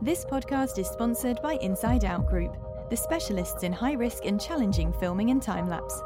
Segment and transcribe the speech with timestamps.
[0.00, 2.56] This podcast is sponsored by Inside Out Group,
[2.88, 6.00] the specialists in high risk and challenging filming and time lapse,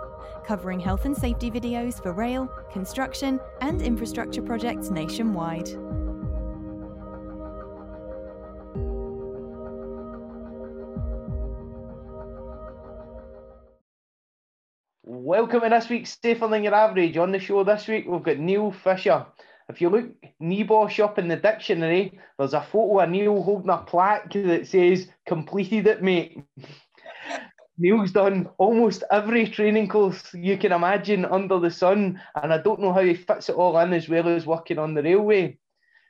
[0.46, 5.68] covering health and safety videos for rail, construction, and infrastructure projects nationwide.
[15.04, 17.18] Welcome to this week's Safer Than Your Average.
[17.18, 19.27] On the show this week, we've got Neil Fisher.
[19.69, 23.79] If you look NEBOSH up in the dictionary, there's a photo of Neil holding a
[23.79, 26.43] plaque that says, completed it, mate.
[27.79, 32.80] Neil's done almost every training course you can imagine under the sun, and I don't
[32.80, 35.59] know how he fits it all in as well as working on the railway.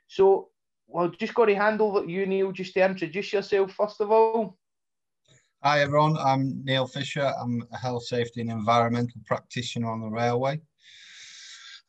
[0.07, 0.49] So,
[0.87, 4.11] well, just got to hand over to you, Neil, just to introduce yourself first of
[4.11, 4.57] all.
[5.63, 7.33] Hi everyone, I'm Neil Fisher.
[7.39, 10.59] I'm a health, safety and environmental practitioner on the railway.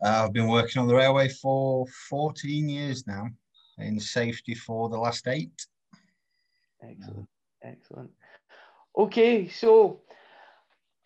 [0.05, 3.27] Uh, I've been working on the railway for 14 years now,
[3.79, 5.67] in safety for the last eight.
[6.83, 7.29] Excellent,
[7.63, 8.11] excellent.
[8.99, 10.03] Okay, so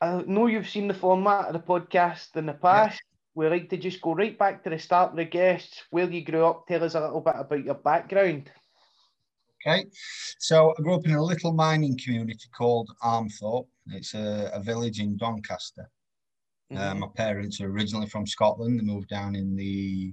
[0.00, 3.00] I know you've seen the format of the podcast in the past.
[3.36, 6.24] We like to just go right back to the start with the guests, where you
[6.24, 6.66] grew up.
[6.66, 8.50] Tell us a little bit about your background.
[9.64, 9.86] Okay,
[10.40, 13.68] so I grew up in a little mining community called Armthorpe.
[13.92, 15.88] It's a, a village in Doncaster.
[16.72, 16.82] Mm-hmm.
[16.82, 18.78] Uh, my parents are originally from Scotland.
[18.78, 20.12] They moved down in the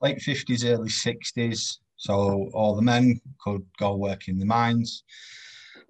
[0.00, 1.78] late 50s, early 60s.
[1.96, 5.04] So all the men could go work in the mines.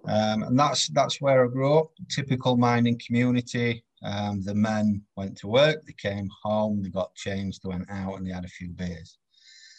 [0.05, 1.91] Um, and that's that's where I grew up.
[2.09, 3.83] Typical mining community.
[4.03, 8.15] Um, the men went to work, they came home, they got changed, they went out,
[8.15, 9.17] and they had a few beers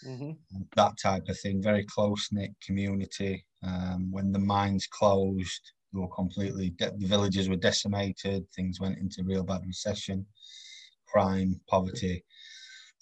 [0.06, 0.32] mm-hmm.
[0.76, 1.62] that type of thing.
[1.62, 3.44] Very close knit community.
[3.62, 8.50] Um, when the mines closed, they were completely de- the villages were decimated.
[8.50, 10.26] Things went into real bad recession,
[11.06, 12.24] crime, poverty,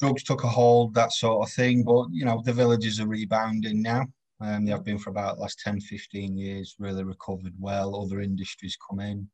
[0.02, 1.84] drugs took a hold, that sort of thing.
[1.84, 4.06] But you know, the villages are rebounding now.
[4.40, 7.94] Um, they have been for about last 10, 15 years, really recovered well.
[7.94, 9.28] Other industries come in,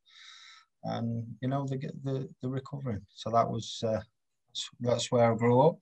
[0.85, 3.01] and you know they get the the recovering.
[3.15, 4.01] So that was uh,
[4.81, 5.79] that's where I grew up.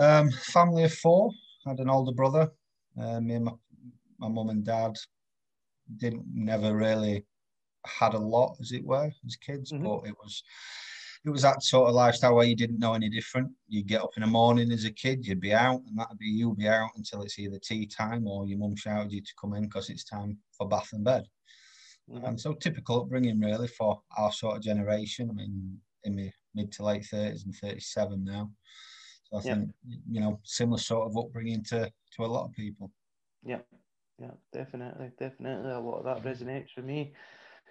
[0.00, 1.30] Um, family of four.
[1.66, 2.50] I had an older brother.
[2.98, 3.52] Uh, me and my,
[4.18, 4.96] my mum and dad
[5.96, 7.24] didn't never really
[7.86, 9.72] had a lot, as it were, as kids.
[9.72, 9.84] Mm-hmm.
[9.84, 10.42] But it was
[11.24, 13.50] it was that sort of lifestyle where you didn't know any different.
[13.68, 16.26] You get up in the morning as a kid, you'd be out, and that'd be
[16.26, 19.54] you'll be out until it's either tea time or your mum shouted you to come
[19.54, 21.24] in because it's time for bath and bed.
[22.10, 22.24] Mm-hmm.
[22.24, 25.28] And so typical upbringing really for our sort of generation.
[25.30, 28.50] I mean, in my mid to late thirties and thirty seven now.
[29.24, 29.54] So I yeah.
[29.54, 29.70] think
[30.10, 32.90] you know similar sort of upbringing to to a lot of people.
[33.44, 33.58] Yeah,
[34.20, 35.70] yeah, definitely, definitely.
[35.70, 37.14] A lot of that resonates for me,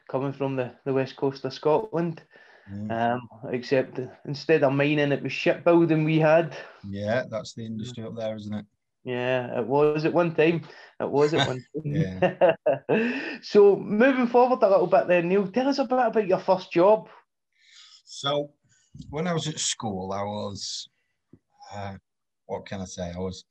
[0.10, 2.24] coming from the the west coast of Scotland.
[2.72, 2.92] Mm.
[2.92, 6.56] Um, except instead of mining, it was shipbuilding we had.
[6.90, 8.66] Yeah, that's the industry up there, isn't it?
[9.04, 10.64] Yeah, it was at one time.
[11.00, 11.64] It was at one
[12.92, 13.40] time.
[13.42, 16.72] so moving forward a little bit then, Neil, tell us a bit about your first
[16.72, 17.08] job.
[18.06, 18.52] So
[19.10, 20.90] when I was at school, I was
[21.74, 21.96] uh,
[22.48, 23.12] what can I say?
[23.16, 23.46] I was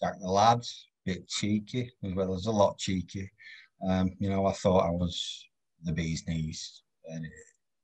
[0.00, 0.62] Jack the lad,
[1.08, 3.30] bit cheeky as well as a lot cheeky.
[3.88, 5.46] Um, you know, I thought I was
[5.84, 6.82] the bee's knees.
[7.06, 7.26] And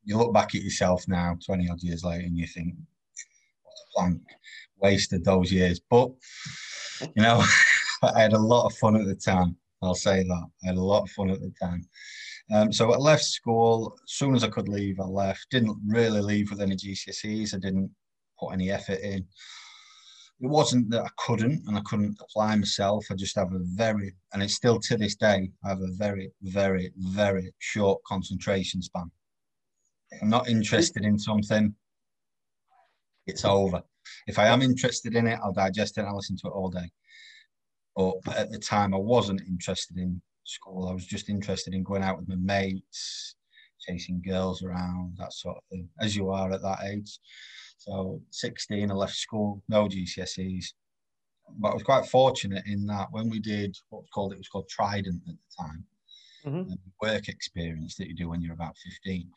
[0.05, 2.75] you look back at yourself now, 20 odd years later, and you think,
[3.63, 4.23] what a plank,
[4.77, 5.81] wasted those years.
[5.89, 6.11] But,
[7.01, 7.43] you know,
[8.03, 9.57] I had a lot of fun at the time.
[9.83, 10.47] I'll say that.
[10.63, 11.83] I had a lot of fun at the time.
[12.53, 15.01] Um, so I left school as soon as I could leave.
[15.01, 15.47] I left.
[15.51, 17.55] Didn't really leave with any GCSEs.
[17.55, 17.91] I didn't
[18.39, 19.27] put any effort in.
[20.41, 23.07] It wasn't that I couldn't and I couldn't apply myself.
[23.11, 26.33] I just have a very, and it's still to this day, I have a very,
[26.43, 29.11] very, very short concentration span.
[30.21, 31.75] I'm not interested in something,
[33.27, 33.83] it's over.
[34.27, 36.71] If I am interested in it, I'll digest it and I'll listen to it all
[36.71, 36.91] day.
[37.97, 40.89] But at the time, I wasn't interested in school.
[40.89, 43.37] I was just interested in going out with my mates,
[43.81, 47.19] chasing girls around, that sort of thing, as you are at that age.
[47.77, 50.67] So 16, I left school, no GCSEs.
[51.59, 54.49] But I was quite fortunate in that when we did what was called, it was
[54.49, 55.85] called Trident at the time,
[56.47, 56.73] mm-hmm.
[57.03, 59.29] work experience that you do when you're about 15.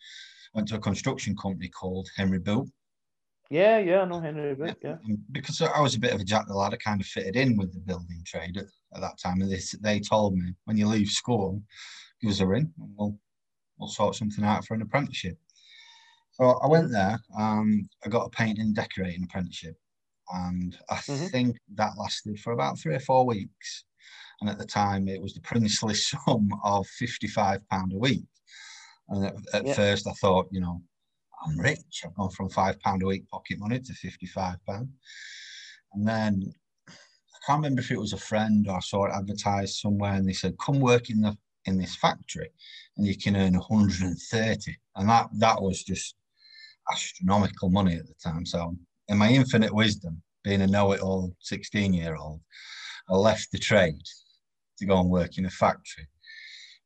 [0.53, 2.69] Went to a construction company called Henry Boot.
[3.49, 4.97] Yeah, yeah, I know Henry Boot, yeah.
[5.05, 7.35] And because I was a bit of a jack the lad, I kind of fitted
[7.35, 9.41] in with the building trade at, at that time.
[9.41, 11.61] And they, they told me, when you leave school,
[12.21, 13.17] give us a ring and we'll,
[13.77, 15.37] we'll sort something out for an apprenticeship.
[16.39, 19.75] So I went there and I got a painting and decorating apprenticeship.
[20.29, 21.25] And I mm-hmm.
[21.27, 23.85] think that lasted for about three or four weeks.
[24.39, 27.61] And at the time, it was the princely sum of £55
[27.91, 28.25] a week.
[29.09, 29.73] And at, at yeah.
[29.73, 30.81] first, I thought, you know,
[31.43, 32.03] I'm rich.
[32.05, 34.57] I've gone from £5 a week pocket money to £55.
[35.93, 36.53] And then
[36.89, 40.27] I can't remember if it was a friend or I saw it advertised somewhere, and
[40.27, 41.35] they said, "Come work in the
[41.65, 42.49] in this factory,
[42.97, 46.15] and you can earn 130." And that that was just
[46.91, 48.45] astronomical money at the time.
[48.45, 48.75] So,
[49.07, 52.41] in my infinite wisdom, being a know-it-all 16-year-old,
[53.09, 54.01] I left the trade
[54.79, 56.07] to go and work in a factory.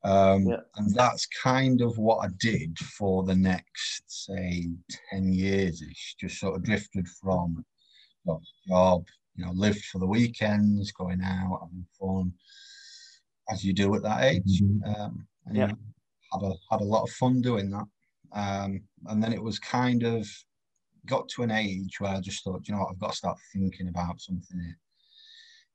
[0.03, 0.57] Um, yeah.
[0.77, 4.69] And that's kind of what I did for the next, say,
[5.12, 6.15] 10 years ish.
[6.19, 7.63] Just sort of drifted from
[8.68, 9.06] job,
[9.36, 12.33] you know, lived for the weekends, going out, having fun,
[13.50, 14.62] as you do at that age.
[14.62, 15.01] Mm-hmm.
[15.01, 15.68] Um, and, yeah.
[15.68, 15.77] You know,
[16.33, 17.86] had a had a lot of fun doing that.
[18.33, 20.28] Um, and then it was kind of
[21.07, 23.38] got to an age where I just thought, you know what, I've got to start
[23.54, 24.78] thinking about something here.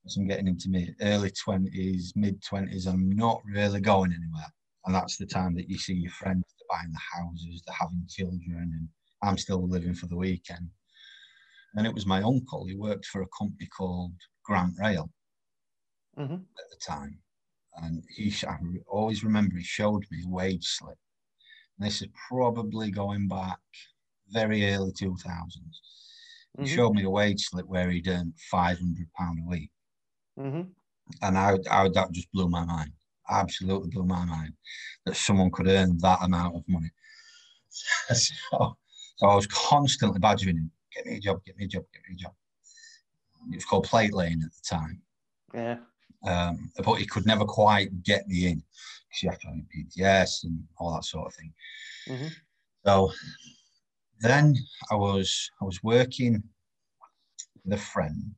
[0.06, 4.52] As I'm getting into my early twenties, mid twenties, I'm not really going anywhere.
[4.84, 8.72] And that's the time that you see your friends buying the houses, they're having children,
[8.78, 8.88] and
[9.22, 10.68] I'm still living for the weekend.
[11.74, 12.66] And it was my uncle.
[12.66, 14.12] He worked for a company called
[14.44, 15.10] Grant Rail
[16.18, 16.34] mm-hmm.
[16.34, 17.18] at the time.
[17.82, 18.56] And he, I
[18.86, 20.96] always remember he showed me a wage slip.
[21.78, 23.58] This is probably going back
[24.30, 25.26] very early 2000s.
[26.58, 26.64] He mm-hmm.
[26.64, 29.70] showed me a wage slip where he'd earned £500 a week.
[30.38, 30.62] Mm-hmm.
[31.22, 32.92] And I, I, that just blew my mind.
[33.28, 34.54] Absolutely blew my mind
[35.04, 36.90] that someone could earn that amount of money.
[37.68, 38.76] so,
[39.16, 42.02] so I was constantly badgering him get me a job, get me a job, get
[42.08, 42.32] me a job.
[43.52, 45.02] It was called Plate Lane at the time.
[45.54, 45.76] Yeah.
[46.26, 48.62] Um, but he could never quite get me in
[49.22, 51.52] you have to have PTS and all that sort of thing.
[52.08, 52.26] Mm-hmm.
[52.84, 53.12] So
[54.20, 54.54] then
[54.90, 56.42] I was I was working
[57.64, 58.34] with a friend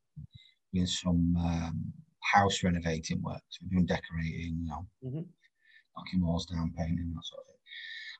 [0.73, 3.43] in some um, house renovating work.
[3.49, 5.23] So we're doing decorating, you know, mm-hmm.
[5.97, 7.57] knocking walls down, painting, that sort of thing.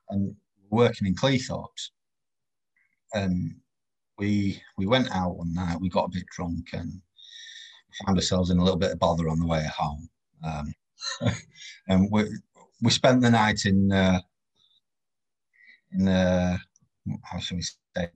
[0.09, 0.35] And
[0.69, 1.89] working in Cleethorpes.
[3.13, 3.55] And
[4.17, 5.79] we we went out one night.
[5.79, 7.01] We got a bit drunk and
[8.05, 10.09] found ourselves in a little bit of bother on the way home.
[10.43, 10.73] Um,
[11.87, 12.25] and we
[12.81, 14.19] we spent the night in uh,
[15.91, 16.57] in uh,
[17.23, 18.09] how shall we say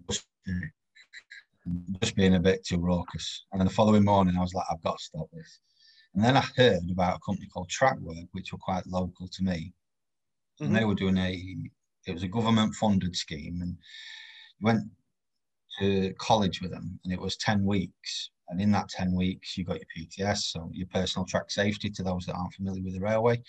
[2.01, 3.45] just being a bit too raucous.
[3.51, 5.59] And then the following morning, I was like, I've got to stop this.
[6.13, 9.73] And then I heard about a company called Trackwork, which were quite local to me.
[10.61, 10.65] Mm-hmm.
[10.65, 11.41] And they were doing a,
[12.05, 13.59] it was a government funded scheme.
[13.61, 13.77] And
[14.59, 14.83] you went
[15.79, 18.29] to college with them, and it was 10 weeks.
[18.49, 22.03] And in that 10 weeks, you've got your PTS, so your personal track safety to
[22.03, 23.41] those that aren't familiar with the railway,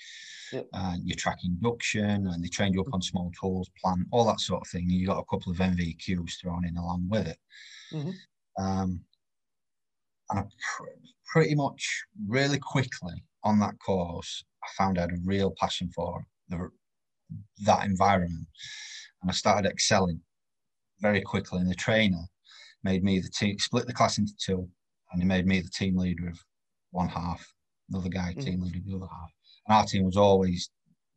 [0.52, 0.66] yep.
[0.72, 4.40] and your track induction, and they trained you up on small tools, plan, all that
[4.40, 4.82] sort of thing.
[4.82, 7.38] And you got a couple of NVQs thrown in along with it.
[7.92, 8.64] Mm-hmm.
[8.64, 9.00] Um,
[10.30, 10.84] and I pr-
[11.26, 16.24] pretty much really quickly on that course, I found I had a real passion for
[16.48, 16.70] the,
[17.64, 18.46] that environment.
[19.22, 20.20] And I started excelling
[21.00, 21.60] very quickly.
[21.60, 22.22] And the trainer
[22.82, 24.68] made me the team, split the class into two,
[25.14, 26.38] and he made me the team leader of
[26.90, 27.46] one half,
[27.88, 28.44] another guy mm.
[28.44, 29.30] team leader of the other half.
[29.66, 30.70] And our team was always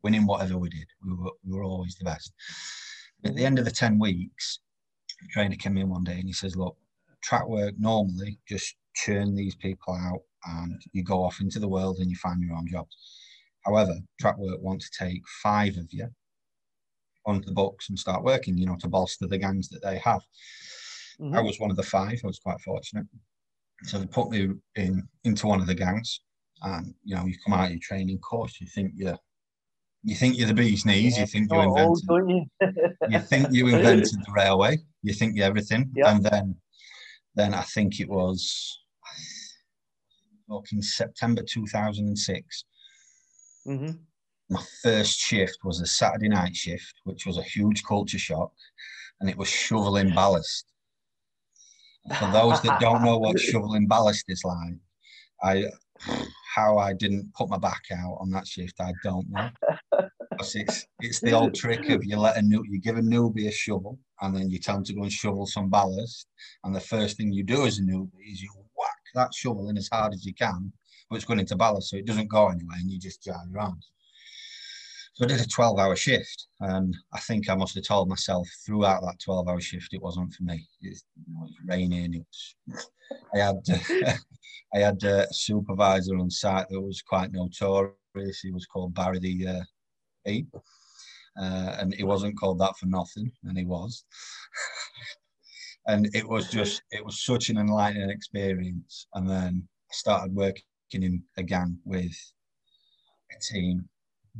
[0.04, 0.86] winning whatever we did.
[1.04, 2.32] We were, we were always the best.
[3.24, 4.60] At the end of the 10 weeks,
[5.20, 6.76] the trainer came in one day and he says, Look,
[7.24, 12.08] Trackwork normally just churn these people out and you go off into the world and
[12.08, 12.96] you find your own jobs.
[13.64, 16.06] However, Trackwork want to take five of you
[17.26, 20.22] onto the books and start working, you know, to bolster the gangs that they have.
[21.20, 21.34] Mm-hmm.
[21.34, 22.20] I was one of the five.
[22.22, 23.06] I was quite fortunate.
[23.84, 26.20] So they put me in into one of the gangs,
[26.62, 29.18] and you know, you come out of your training course, you think you're
[30.02, 31.16] you think you're the bee's knees.
[31.16, 32.10] Yeah, you think you invented.
[32.10, 32.46] Old, you?
[33.08, 33.18] you?
[33.20, 34.78] think you invented the railway.
[35.02, 36.08] You think you everything, yep.
[36.08, 36.56] and then,
[37.34, 38.80] then I think it was,
[40.72, 42.64] in September two thousand and six.
[43.66, 43.90] Mm-hmm
[44.50, 48.52] my first shift was a Saturday night shift, which was a huge culture shock,
[49.20, 50.66] and it was shoveling ballast.
[52.18, 54.74] For those that don't know what shoveling ballast is like,
[55.42, 55.64] I
[56.54, 59.50] how I didn't put my back out on that shift, I don't know.
[60.40, 63.50] It's, it's the old trick of you let a new you give a newbie a
[63.50, 66.26] shovel and then you tell them to go and shovel some ballast,
[66.64, 69.76] and the first thing you do as a newbie is you whack that shovel in
[69.76, 70.72] as hard as you can,
[71.08, 73.60] but it's going into ballast so it doesn't go anywhere, and you just jar your
[73.60, 73.90] arms.
[75.18, 76.46] So I did a 12 hour shift.
[76.60, 80.32] And I think I must have told myself throughout that 12 hour shift it wasn't
[80.32, 80.64] for me.
[80.80, 82.14] It, you know, it was raining.
[82.14, 82.24] It
[82.68, 82.88] was,
[83.34, 84.12] I had, uh,
[84.74, 88.40] I had a supervisor on site that was quite notorious.
[88.40, 89.62] He was called Barry the uh,
[90.26, 90.54] Ape.
[91.36, 94.04] Uh, and he wasn't called that for nothing, and he was.
[95.88, 99.08] and it was just, it was such an enlightening experience.
[99.14, 102.12] And then I started working in again with
[103.32, 103.88] a team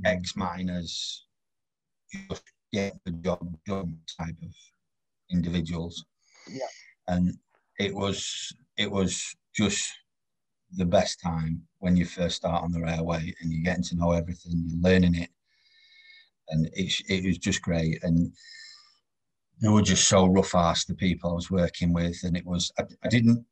[0.05, 1.27] ex miners,
[2.29, 4.55] just get the job done type of
[5.31, 6.05] individuals.
[6.51, 6.67] Yeah.
[7.09, 7.35] And
[7.79, 9.91] it was it was just
[10.77, 14.13] the best time when you first start on the railway and you're getting to know
[14.13, 15.31] everything, you're learning it,
[16.51, 18.03] and it, it was just great.
[18.03, 18.33] And
[19.61, 22.71] they were just so rough ass the people I was working with, and it was
[22.79, 23.45] I, I didn't.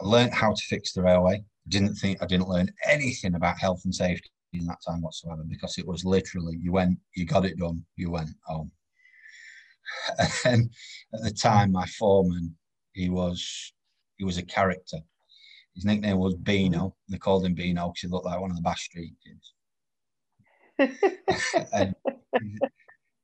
[0.00, 1.34] I learned how to fix the railway.
[1.34, 5.42] I didn't think I didn't learn anything about health and safety in that time whatsoever
[5.48, 8.70] because it was literally you went, you got it done, you went home.
[10.44, 10.70] And
[11.14, 12.56] at the time, my foreman,
[12.92, 13.72] he was
[14.16, 14.98] he was a character.
[15.74, 16.94] His nickname was Beano.
[17.08, 19.54] They called him Beano because he looked like one of the Bash Street kids.
[21.72, 21.94] and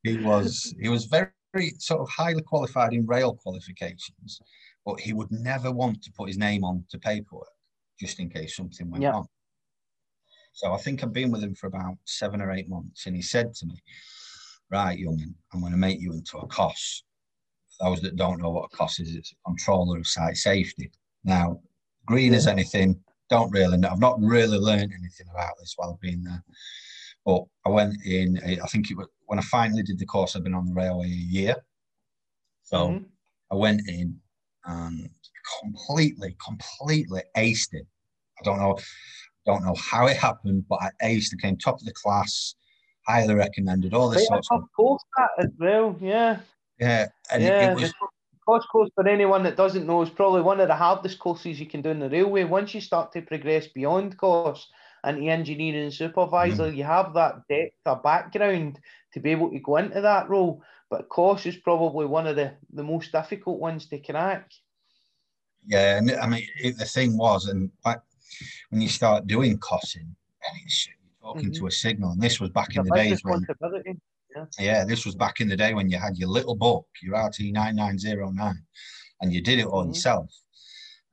[0.03, 4.41] he was he was very, very sort of highly qualified in rail qualifications,
[4.85, 7.49] but he would never want to put his name on to paperwork
[7.99, 9.27] just in case something went wrong.
[10.57, 13.21] So I think I've been with him for about seven or eight months, and he
[13.21, 13.79] said to me,
[14.71, 17.05] "Right, youngin, I'm going to make you into a COS."
[17.77, 20.91] For those that don't know what a COS is, it's a controller of site safety.
[21.25, 21.61] Now,
[22.07, 22.99] green as anything,
[23.29, 23.91] don't really know.
[23.91, 26.43] I've not really learned anything about this while I've been there.
[27.27, 30.45] But I went in, I think it was when I finally did the course, I've
[30.45, 31.57] been on the railway a year.
[32.63, 33.05] So mm-hmm.
[33.51, 34.19] I went in
[34.65, 35.11] and
[35.61, 37.87] completely, completely aced it.
[38.41, 38.79] I don't know,
[39.47, 41.35] don't know how it happened, but I aced.
[41.35, 42.55] I came top of the class,
[43.07, 43.95] highly recommended.
[43.95, 46.41] All this sort of course that as well, yeah.
[46.79, 47.95] Yeah, and yeah, it, it was.
[48.47, 51.67] COS course for anyone that doesn't know is probably one of the hardest courses you
[51.67, 52.45] can do in the railway.
[52.45, 54.69] Once you start to progress beyond COS
[55.03, 56.77] and the engineering supervisor, mm.
[56.77, 58.79] you have that depth of background
[59.13, 60.63] to be able to go into that role.
[60.91, 64.49] But COS is probably one of the, the most difficult ones to crack.
[65.67, 67.71] Yeah, and I mean it, the thing was, and
[68.71, 71.61] when you start doing COSing, and it's you're talking mm-hmm.
[71.61, 73.47] to a signal, and this was back in the days when
[74.35, 74.45] yeah.
[74.59, 77.41] yeah, this was back in the day when you had your little book, your RT
[77.53, 78.63] nine nine zero nine,
[79.21, 79.91] and you did it all mm-hmm.
[79.91, 80.31] yourself.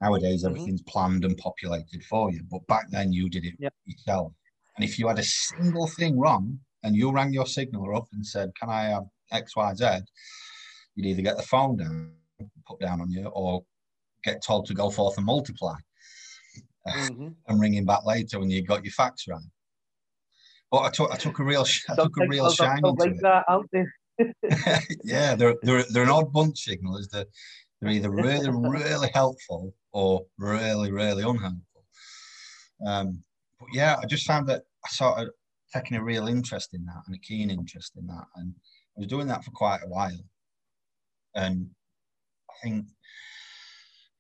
[0.02, 0.56] Nowadays, mm-hmm.
[0.56, 0.92] everything's mm-hmm.
[0.92, 3.74] planned and populated for you, but back then you did it yep.
[3.86, 4.34] yourself.
[4.76, 8.26] And if you had a single thing wrong, and you rang your signaler up and
[8.26, 10.00] said, "Can I have X, Y, Z?"
[10.96, 12.12] You'd either get the phone down,
[12.68, 13.64] put down on you, or
[14.24, 15.76] get told to go forth and multiply
[16.88, 17.30] mm-hmm.
[17.48, 19.40] and ring him back later when you got your facts right.
[20.72, 23.22] But I took I took a real I took a real shine like it.
[23.22, 23.46] That,
[25.04, 27.10] yeah, they're they're they're an odd bunch signalers.
[27.12, 27.26] They're
[27.80, 31.84] they're either really really helpful or really really unhelpful.
[32.86, 33.24] Um,
[33.60, 35.30] but yeah, I just found that I sort of
[35.74, 38.54] taking a real interest in that and a keen interest in that, and
[38.98, 40.12] I was doing that for quite a while.
[41.36, 41.70] And
[42.50, 42.86] I think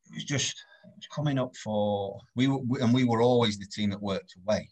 [0.05, 0.55] it was just
[1.13, 4.69] coming up for we were and we were always the team that worked away,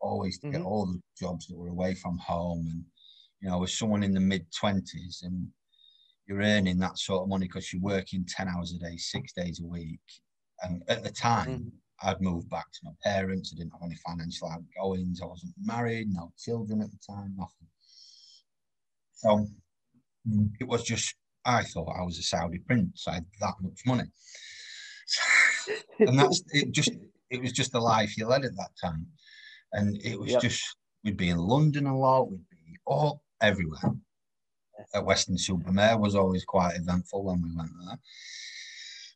[0.00, 0.56] always to mm-hmm.
[0.56, 2.84] get all the jobs that were away from home, and
[3.40, 5.46] you know, as someone in the mid twenties and
[6.26, 9.60] you're earning that sort of money because you're working ten hours a day, six days
[9.60, 10.00] a week,
[10.62, 11.48] and at the time.
[11.48, 11.68] Mm-hmm.
[12.02, 13.54] I'd moved back to my parents.
[13.54, 15.22] I didn't have any financial outgoings.
[15.22, 17.68] I wasn't married, no children at the time, nothing.
[19.14, 19.46] So
[20.60, 21.14] it was just,
[21.46, 23.06] I thought I was a Saudi prince.
[23.08, 24.04] I had that much money.
[25.98, 26.72] And that's it.
[26.72, 26.90] Just
[27.30, 29.06] it was just the life you led at that time,
[29.72, 30.42] and it was yep.
[30.42, 32.30] just we'd be in London a lot.
[32.30, 33.92] We'd be all everywhere.
[34.94, 37.98] At Weston-super-Mare was always quite eventful when we went there.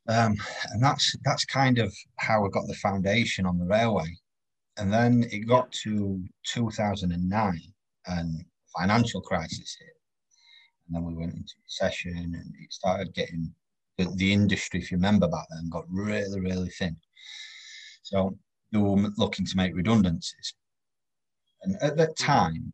[0.08, 0.36] Um,
[0.72, 4.16] and that's that's kind of how I got the foundation on the railway.
[4.78, 7.60] And then it got to 2009
[8.06, 8.44] and
[8.76, 9.94] financial crisis hit.
[10.86, 13.54] And then we went into recession and it started getting
[14.04, 16.96] the, the industry, if you remember back then, got really, really thin.
[18.02, 18.36] So
[18.72, 20.54] they were looking to make redundancies.
[21.62, 22.72] And at that time,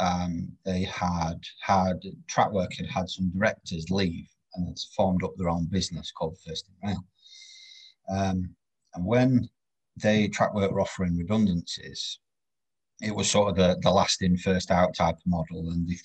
[0.00, 5.48] um, they had had Trackwork had had some directors leave and had formed up their
[5.48, 7.04] own business called First in Rail.
[8.08, 8.54] Um,
[8.94, 9.48] and when
[9.96, 12.20] they Trackwork were offering redundancies,
[13.00, 15.70] it was sort of the, the last in, first out type of model.
[15.70, 15.96] And they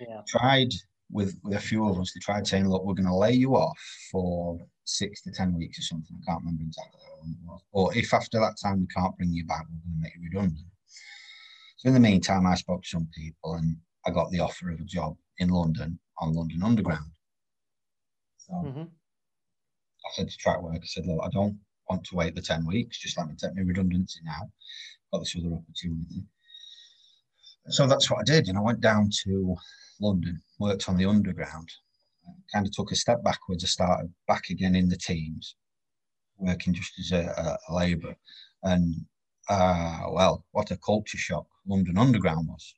[0.00, 0.20] yeah.
[0.28, 0.70] tried
[1.10, 3.56] with, with a few of us, they tried saying, look, we're going to lay you
[3.56, 3.78] off
[4.10, 6.16] for six to 10 weeks or something.
[6.22, 7.60] I can't remember exactly how long it was.
[7.72, 10.28] Or if after that time we can't bring you back, we're going to make you
[10.32, 10.66] redundant.
[11.76, 14.80] So in the meantime, I spoke to some people and I got the offer of
[14.80, 17.10] a job in London on London Underground.
[18.38, 18.82] So mm-hmm.
[18.82, 21.58] I said to Trackwork, I said, look, I don't
[21.88, 23.00] want to wait the 10 weeks.
[23.00, 24.50] Just let me take my redundancy now.
[25.12, 26.24] Got this other opportunity.
[27.68, 28.48] So that's what I did.
[28.48, 29.56] And I went down to
[30.00, 31.68] London, worked on the underground,
[32.52, 33.64] kind of took a step backwards.
[33.64, 35.56] I started back again in the teams,
[36.38, 38.16] working just as a, a labourer.
[38.62, 38.94] And
[39.48, 42.74] uh, well, what a culture shock London Underground was.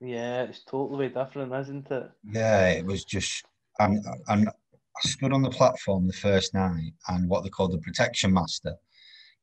[0.00, 2.10] Yeah, it's totally different, isn't it?
[2.24, 3.44] Yeah, it was just.
[3.78, 7.78] And, and I stood on the platform the first night, and what they called the
[7.78, 8.74] protection master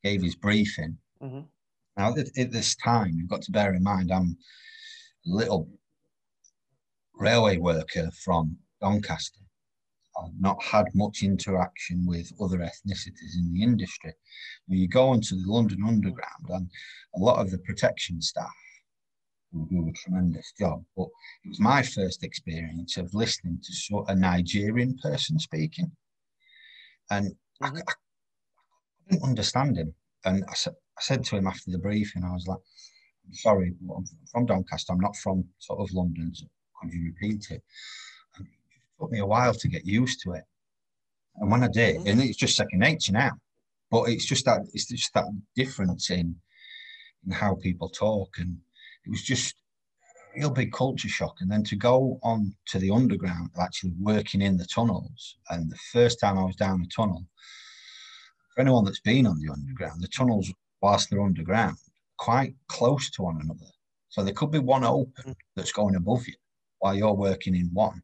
[0.02, 0.98] gave his briefing.
[1.22, 1.40] Mm-hmm.
[1.96, 4.36] Now, at, at, this time, you've got to bear in mind, I'm
[5.26, 5.68] a little
[7.22, 9.40] railway worker from Doncaster.
[10.18, 14.12] I've not had much interaction with other ethnicities in the industry.
[14.66, 16.70] you go onto the London Underground, and
[17.14, 18.50] a lot of the protection staff
[19.52, 20.84] who do a tremendous job.
[20.96, 21.08] But
[21.44, 25.92] it was my first experience of listening to a Nigerian person speaking,
[27.10, 27.28] and
[27.62, 27.76] mm-hmm.
[27.76, 27.94] I, I,
[29.08, 29.94] didn't understand him.
[30.24, 32.60] And I, I said to him after the briefing, I was like,
[33.26, 34.92] I'm sorry, I'm from Doncaster.
[34.92, 36.32] I'm not from sort of London.
[36.82, 37.62] Could you repeat it?
[38.36, 40.44] And it took me a while to get used to it.
[41.36, 42.08] And when I did, mm-hmm.
[42.08, 43.32] and it's just second nature now,
[43.90, 45.24] but it's just that it's just that
[45.56, 46.36] difference in
[47.24, 48.58] in how people talk, and
[49.06, 49.54] it was just
[50.34, 51.36] a real big culture shock.
[51.40, 55.78] And then to go on to the underground, actually working in the tunnels, and the
[55.92, 57.24] first time I was down a tunnel,
[58.54, 61.76] for anyone that's been on the underground, the tunnels whilst they're underground,
[62.18, 63.70] quite close to one another.
[64.08, 65.34] So there could be one open mm.
[65.56, 66.34] that's going above you
[66.82, 68.02] while you're working in one.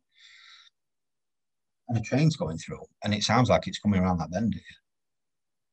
[1.89, 4.79] And a train's going through, and it sounds like it's coming around that bend here.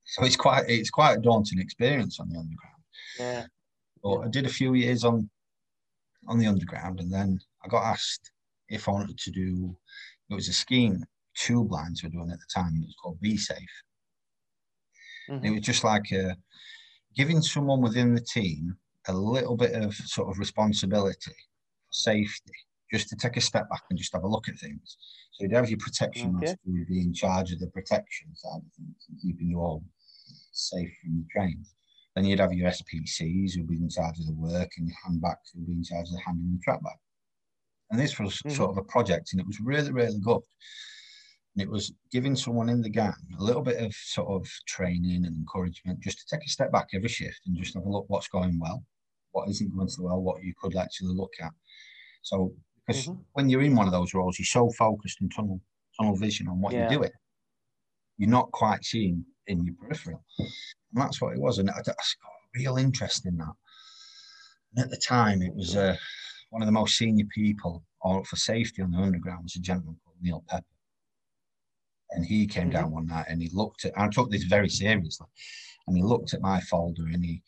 [0.06, 2.84] So it's quite it's quite a daunting experience on the underground.
[3.20, 3.46] Yeah.
[4.02, 4.26] But.
[4.26, 5.30] I did a few years on
[6.28, 8.32] on the underground, and then I got asked
[8.70, 9.78] if I wanted to do.
[10.32, 11.04] It was a scheme
[11.38, 12.74] tube lines were doing at the time.
[12.76, 13.60] It was called Be Safe.
[15.30, 15.46] Mm-hmm.
[15.46, 16.36] It was just like a,
[17.16, 18.76] giving someone within the team
[19.08, 21.36] a little bit of sort of responsibility,
[21.92, 22.54] safety,
[22.92, 24.98] just to take a step back and just have a look at things.
[25.32, 26.56] So you'd have your protection okay.
[26.66, 29.84] who would be in charge of the protection side of things and keeping you all
[30.52, 31.76] safe from the trains.
[32.16, 35.52] Then you'd have your SPCs who'd be in charge of the work and your handbacks
[35.54, 37.00] who'd be in charge of handing the track back.
[37.92, 38.56] And this was mm-hmm.
[38.56, 40.42] sort of a project and it was really, really good.
[41.56, 45.26] And it was giving someone in the gang a little bit of sort of training
[45.26, 48.06] and encouragement just to take a step back every shift and just have a look
[48.08, 48.84] what's going well,
[49.32, 51.52] what isn't going so well, what you could actually look at.
[52.22, 52.54] So,
[52.86, 53.22] because mm-hmm.
[53.34, 55.60] when you're in one of those roles, you're so focused in tunnel
[56.00, 56.82] tunnel vision on what yeah.
[56.82, 57.12] you're doing,
[58.18, 60.24] you're not quite seeing in your peripheral.
[60.40, 60.50] And
[60.94, 61.60] that's what it was.
[61.60, 63.54] And I, I got a real interest in that.
[64.76, 65.96] And at the time, it was uh,
[66.50, 70.18] one of the most senior people for safety on the underground was a gentleman called
[70.22, 70.66] Neil Pepper.
[72.12, 72.72] And he came mm-hmm.
[72.72, 75.28] down one night and he looked at, I took this very seriously,
[75.88, 77.42] and he looked at my folder and he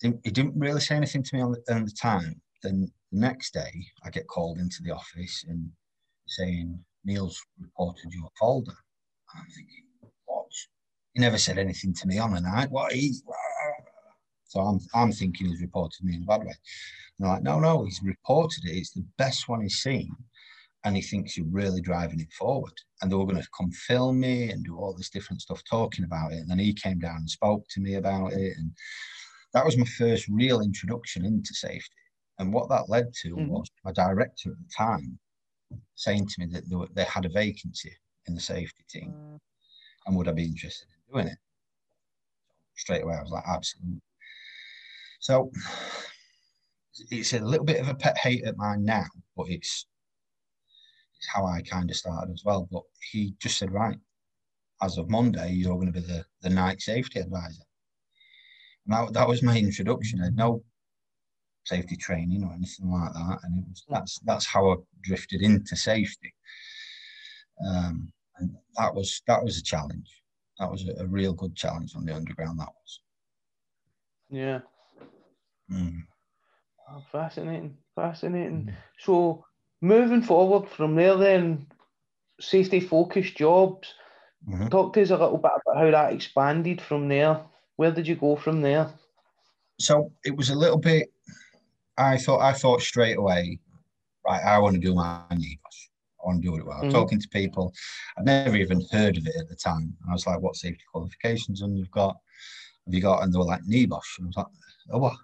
[0.00, 2.40] didn't, he didn't really say anything to me on the, on the time.
[2.62, 5.70] Then next day, I get called into the office and
[6.26, 8.74] saying, Neil's reported your folder.
[9.34, 9.84] I'm thinking,
[10.26, 10.46] what?
[11.12, 12.70] He never said anything to me on the night.
[12.70, 12.92] What?
[12.92, 13.14] He,
[14.44, 16.46] so I'm, I'm thinking he's reported me in a bad way.
[16.46, 18.76] And they're like, no, no, he's reported it.
[18.76, 20.14] It's the best one he's seen
[20.84, 22.74] and he thinks you're really driving it forward.
[23.00, 26.04] And they were going to come film me and do all this different stuff talking
[26.04, 26.38] about it.
[26.38, 28.56] And then he came down and spoke to me about it.
[28.56, 28.70] And
[29.54, 31.94] that was my first real introduction into safety.
[32.38, 33.48] And what that led to mm-hmm.
[33.48, 35.18] was my director at the time
[35.94, 37.92] saying to me that they, were, they had a vacancy
[38.26, 39.38] in the safety team mm.
[40.06, 41.38] and would I be interested in doing it?
[42.76, 44.00] Straight away, I was like, absolutely.
[45.20, 45.50] So
[47.10, 49.86] it's a little bit of a pet hate at mine now, but it's
[51.32, 52.68] how I kind of started as well.
[52.70, 53.98] But he just said, right,
[54.82, 57.62] as of Monday, you're going to be the, the night safety advisor.
[58.86, 60.20] And that, that was my introduction.
[60.20, 60.62] I had no
[61.64, 63.38] safety training or anything like that.
[63.42, 66.34] And it was that's that's how I drifted into safety.
[67.66, 70.22] Um, and that was that was a challenge.
[70.58, 72.60] That was a, a real good challenge on the underground.
[72.60, 73.00] That was.
[74.30, 74.60] Yeah.
[75.70, 76.02] Mm.
[76.90, 78.66] Oh, fascinating, fascinating.
[78.66, 78.74] Mm.
[78.98, 79.44] So,
[79.80, 81.66] moving forward from there, then
[82.40, 83.94] safety focused jobs.
[84.48, 84.68] Mm-hmm.
[84.68, 87.40] Talk to us a little bit about how that expanded from there.
[87.76, 88.90] Where did you go from there?
[89.80, 91.10] So it was a little bit.
[91.96, 93.58] I thought I thought straight away,
[94.26, 94.42] right?
[94.42, 95.88] I want to do my NEBOSH.
[96.22, 96.80] I want to do it well.
[96.80, 96.90] Mm-hmm.
[96.90, 97.72] Talking to people,
[98.18, 99.94] I'd never even heard of it at the time.
[100.00, 102.16] And I was like, "What safety qualifications and you've got?
[102.86, 104.46] Have you got?" And they were like, "NEBOSH." And I was like,
[104.92, 105.16] "Oh what?"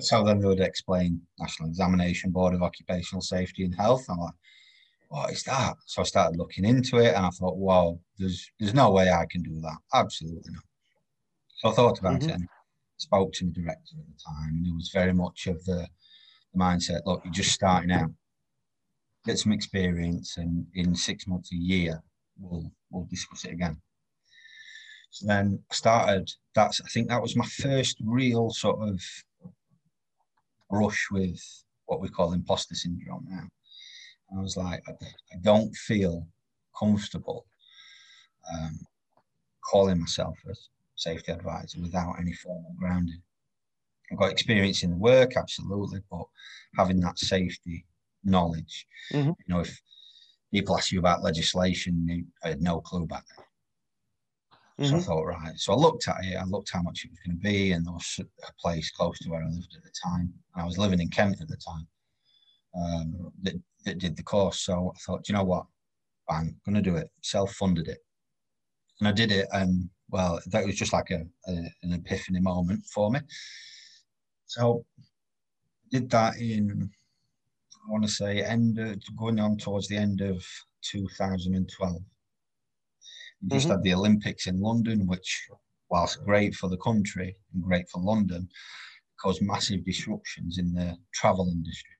[0.00, 4.04] So then they would explain National Examination Board of Occupational Safety and Health.
[4.08, 4.34] I'm like,
[5.08, 5.76] what is that?
[5.86, 9.26] So I started looking into it and I thought, wow, there's there's no way I
[9.30, 9.76] can do that.
[9.92, 10.64] Absolutely not.
[11.56, 12.42] So I thought about mm-hmm.
[12.42, 12.48] it
[12.96, 15.86] spoke to the director at the time, and it was very much of the,
[16.52, 18.10] the mindset, look, you're just starting out.
[19.26, 22.02] Get some experience and in six months, a year,
[22.38, 23.80] we'll we'll discuss it again.
[25.10, 29.00] So then I started that's I think that was my first real sort of
[30.68, 31.40] brush with
[31.86, 33.46] what we call imposter syndrome now.
[34.30, 34.92] And I was like, I,
[35.42, 36.26] don't feel
[36.78, 37.46] comfortable
[38.52, 38.78] um,
[39.70, 40.54] calling myself a
[40.96, 43.22] safety advisor without any formal grounding.
[44.12, 46.24] I've got experience in the work, absolutely, but
[46.76, 47.86] having that safety
[48.22, 49.28] knowledge, mm-hmm.
[49.28, 49.80] you know, if
[50.52, 53.44] people ask you about legislation, I had no clue back then.
[54.78, 54.84] Mm-hmm.
[54.84, 55.06] So I mm-hmm.
[55.06, 55.56] thought, right.
[55.56, 56.36] So I looked at it.
[56.36, 59.18] I looked how much it was going to be, and there was a place close
[59.20, 60.32] to where I lived at the time.
[60.54, 61.86] And I was living in Kent at the time
[62.76, 63.54] um, that,
[63.84, 64.60] that did the course.
[64.60, 65.66] So I thought, you know what?
[66.28, 67.08] I'm going to do it.
[67.22, 67.98] Self-funded it,
[69.00, 69.46] and I did it.
[69.52, 73.18] And well, that was just like a, a an epiphany moment for me.
[74.46, 75.02] So I
[75.90, 76.88] did that in
[77.86, 80.42] I want to say end of, going on towards the end of
[80.84, 81.96] 2012
[83.48, 83.72] just mm-hmm.
[83.72, 85.48] had the Olympics in London, which,
[85.90, 88.48] whilst great for the country and great for London,
[89.20, 91.90] caused massive disruptions in the travel industry.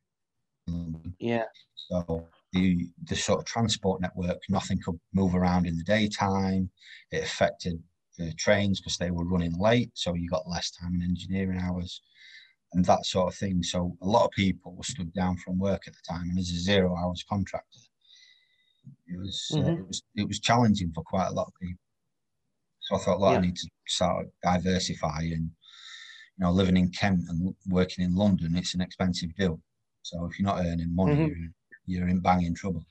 [1.18, 1.44] Yeah.
[1.74, 6.70] So the the sort of transport network, nothing could move around in the daytime.
[7.10, 7.82] It affected
[8.18, 12.00] the trains because they were running late, so you got less time in engineering hours
[12.72, 13.62] and that sort of thing.
[13.62, 16.50] So a lot of people were stood down from work at the time, and as
[16.50, 17.80] a zero hours contractor,
[19.06, 19.68] it was uh, mm-hmm.
[19.68, 21.80] uh, it was it was challenging for quite a lot of people.
[22.80, 23.38] So I thought, well, yeah.
[23.38, 25.50] I need to start diversify and
[26.36, 29.60] you know, living in Kent and working in London, it's an expensive deal.
[30.02, 31.44] So if you're not earning money, mm-hmm.
[31.86, 32.84] you're, you're in banging trouble.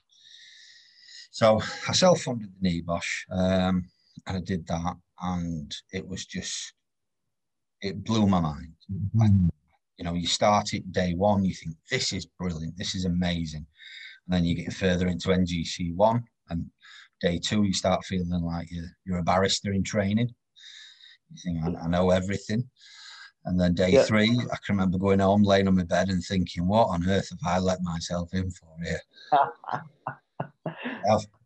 [1.30, 3.84] So I self-funded the NEBOSH, um,
[4.26, 6.74] and I did that, and it was just
[7.80, 8.72] it blew my mind.
[8.90, 9.22] Mm-hmm.
[9.22, 9.26] I,
[9.98, 13.66] you know, you start it day one, you think this is brilliant, this is amazing,
[14.26, 16.66] and then you get further into NGC one, and
[17.20, 20.34] day two you start feeling like you're, you're a barrister in training.
[21.30, 22.68] You think I, I know everything.
[23.46, 24.04] And then day yeah.
[24.04, 27.28] three, I can remember going home, laying on my bed, and thinking, "What on earth
[27.28, 29.00] have I let myself in for here?"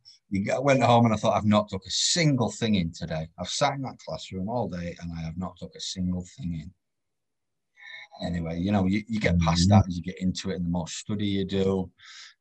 [0.55, 3.29] I went home and I thought, "I've not took a single thing in today.
[3.39, 6.55] I've sat in that classroom all day, and I have not took a single thing
[6.55, 6.71] in."
[8.27, 10.71] Anyway, you know, you, you get past that as you get into it, and the
[10.71, 11.91] more study you do,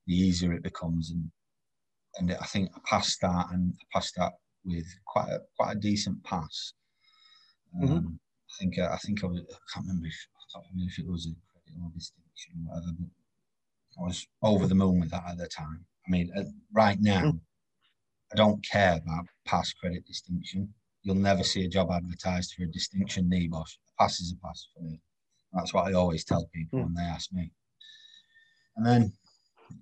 [0.05, 1.11] the easier it becomes.
[1.11, 1.31] And
[2.17, 4.33] and I think I passed that and I passed that
[4.65, 6.73] with quite a quite a decent pass.
[7.75, 7.91] Mm-hmm.
[7.91, 8.13] Um, mm-hmm.
[8.13, 10.99] I think uh, I think I was I can't remember if I can't remember if
[10.99, 15.11] it was a credit or distinction or whatever, but I was over the moon with
[15.11, 15.85] that at the time.
[16.07, 17.37] I mean, uh, right now, mm-hmm.
[18.31, 20.73] I don't care about pass credit distinction.
[21.03, 23.77] You'll never see a job advertised for a distinction NEBOSH.
[23.99, 24.99] A pass is a pass for me.
[25.53, 26.93] That's what I always tell people mm-hmm.
[26.93, 27.51] when they ask me.
[28.75, 29.13] And then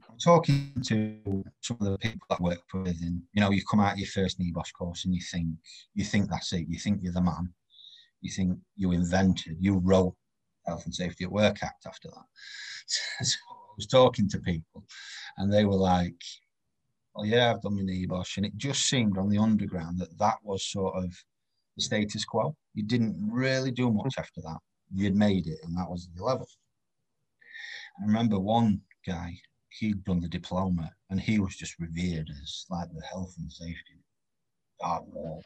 [0.10, 3.80] I'm talking to some of the people I work with, and you know, you come
[3.80, 5.48] out your first NEBOSH course and you think
[5.94, 6.68] you think that's it.
[6.70, 7.54] You think you're the man.
[8.22, 10.16] You think you invented, you wrote
[10.66, 12.26] Health and Safety at Work Act after that.
[13.26, 14.86] So I was talking to people,
[15.38, 16.22] and they were like,
[17.16, 20.38] "Well, yeah, I've done my NEBOSH," and it just seemed on the underground that that
[20.44, 21.16] was sort of
[21.78, 22.56] the status quo.
[22.74, 24.22] You didn't really do much hmm.
[24.22, 24.60] after that.
[24.94, 26.48] You'd made it, and that was the level.
[28.00, 29.38] I remember one guy
[29.80, 34.00] he'd done the diploma and he was just revered as like the health and safety
[34.82, 35.44] lord.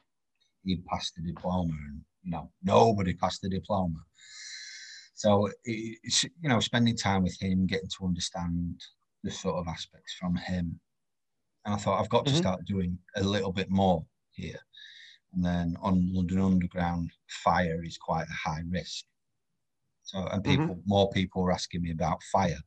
[0.64, 4.00] He'd passed the diploma and you know nobody passed the diploma.
[5.14, 8.82] So it's you know spending time with him, getting to understand
[9.24, 10.80] the sort of aspects from him,
[11.66, 12.40] and I thought I've got to mm-hmm.
[12.40, 14.60] start doing a little bit more here.
[15.34, 19.06] And then on London Underground, fire is quite a high risk.
[20.04, 20.82] So and people, mm-hmm.
[20.88, 22.60] more people were asking me about fire.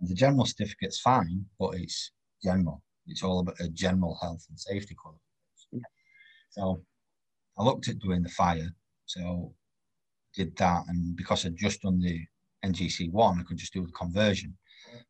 [0.00, 2.82] The general certificate's fine, but it's general.
[3.06, 5.72] It's all about a general health and safety qualification.
[5.72, 5.80] Yeah.
[6.50, 6.82] So
[7.58, 8.70] I looked at doing the fire.
[9.06, 9.54] So
[10.34, 12.20] did that, and because I'd just done the
[12.64, 14.56] NGC one, I could just do the conversion,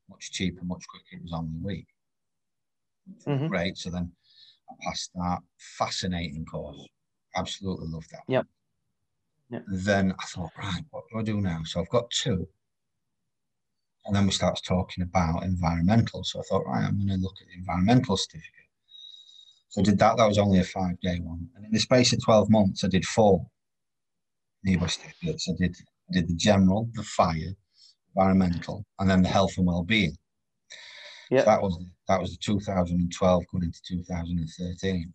[0.09, 1.17] much cheaper, much quicker.
[1.17, 1.87] It was only a week.
[3.27, 3.49] Mm-hmm.
[3.49, 3.79] Great.
[3.79, 4.13] So then
[4.71, 5.39] I passed that
[5.79, 6.89] fascinating course.
[7.37, 8.23] Absolutely loved that.
[8.29, 8.47] Yep.
[9.51, 9.65] yep.
[9.69, 11.61] Then I thought, right, what do I do now?
[11.65, 12.49] So I've got two.
[14.05, 16.25] And then we started talking about environmental.
[16.25, 18.51] So I thought, right, I'm going to look at the environmental certificate.
[19.69, 20.17] So I did that.
[20.17, 21.49] That was only a five day one.
[21.57, 23.47] And in the space of 12 months, I did four
[24.67, 25.49] NEBOSH certificates.
[25.49, 25.77] I did,
[26.11, 27.55] I did the general, the fire,
[28.15, 30.17] environmental, and then the health and well-being.
[31.33, 31.41] Yeah.
[31.41, 35.15] So that was that was the 2012 going into 2013.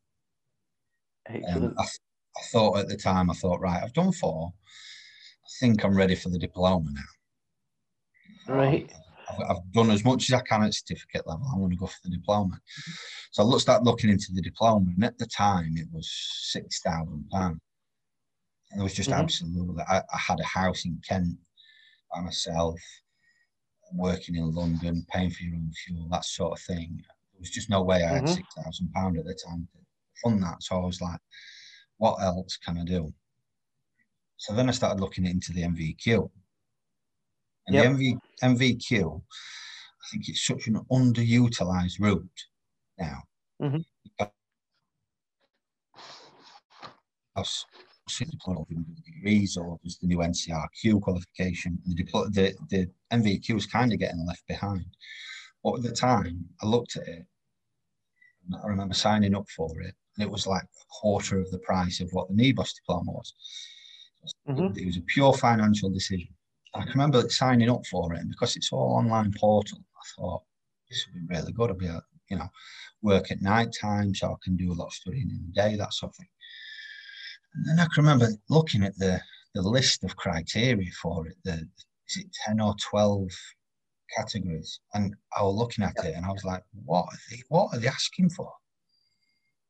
[1.29, 4.51] Um, I, I thought at the time, I thought, right, I've done four.
[4.51, 8.55] I think I'm ready for the diploma now.
[8.55, 8.91] Right.
[9.47, 11.45] I've, done as much as I can at certificate level.
[11.53, 12.59] I want to go for the diploma.
[13.29, 16.09] So I looked, start looking into the diploma, and at the time it was
[16.49, 17.59] six thousand pounds.
[18.71, 19.21] It was just mm-hmm.
[19.21, 19.83] absolutely.
[19.87, 21.37] I, I, had a house in Kent
[22.11, 22.79] by myself,
[23.93, 26.97] working in London, paying for your own fuel, that sort of thing.
[27.33, 28.33] There was just no way I had mm-hmm.
[28.33, 29.79] six thousand pound at the time to
[30.23, 30.63] fund that.
[30.63, 31.19] So I was like,
[31.97, 33.13] what else can I do?
[34.37, 36.29] So then I started looking into the MVQ.
[37.67, 37.97] And yep.
[37.97, 42.45] the MV, NVQ, I think it's such an underutilized route
[42.97, 43.23] now.
[43.61, 43.79] Mm-hmm.
[47.35, 47.65] Because
[49.05, 51.79] degrees or there's the new NCRQ qualification.
[51.85, 54.85] The, the, the NVQ is kind of getting left behind.
[55.63, 57.25] But at the time, I looked at it
[58.47, 61.59] and I remember signing up for it, and it was like a quarter of the
[61.59, 63.33] price of what the NEBOSH diploma was.
[64.47, 64.77] Mm-hmm.
[64.77, 66.29] It was a pure financial decision.
[66.73, 70.43] I can remember signing up for it, and because it's all online portal, I thought
[70.89, 71.69] this would be really good.
[71.69, 72.49] I'll be, able, you know,
[73.01, 75.75] work at night time, so I can do a lot of studying in the day,
[75.75, 76.27] that sort of thing.
[77.65, 79.19] And I can remember looking at the
[79.53, 81.35] the list of criteria for it.
[81.43, 81.67] The
[82.09, 83.29] is it ten or twelve
[84.15, 87.41] categories, and I was looking at it, and I was like, "What are they?
[87.49, 88.51] What are they asking for?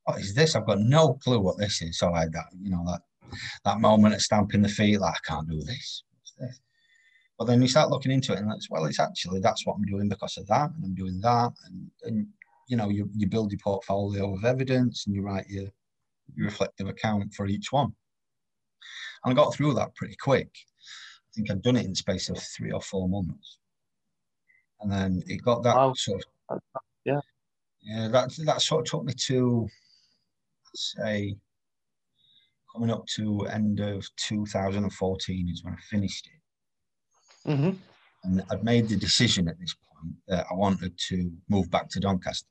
[0.03, 0.55] What is this?
[0.55, 3.01] I've got no clue what this is." So I had that, you know, that
[3.65, 6.03] that moment of stamping the feet, like I can't do this.
[6.39, 6.59] this?
[7.37, 9.85] But then you start looking into it, and it's well, it's actually that's what I'm
[9.85, 12.27] doing because of that, and I'm doing that, and and
[12.67, 15.69] you know, you you build your portfolio of evidence, and you write your
[16.35, 17.93] reflective account for each one.
[19.23, 20.49] And I got through that pretty quick.
[20.49, 23.57] I think I'd done it in space of three or four months
[24.81, 25.93] and then it got that wow.
[25.93, 26.59] sort of
[27.05, 27.19] yeah
[27.81, 29.67] yeah that that sort of took me to
[30.75, 31.35] say
[32.73, 37.49] coming up to end of 2014 is when I finished it.
[37.49, 37.71] Mm-hmm.
[38.23, 41.99] And I'd made the decision at this point that I wanted to move back to
[41.99, 42.45] Doncaster.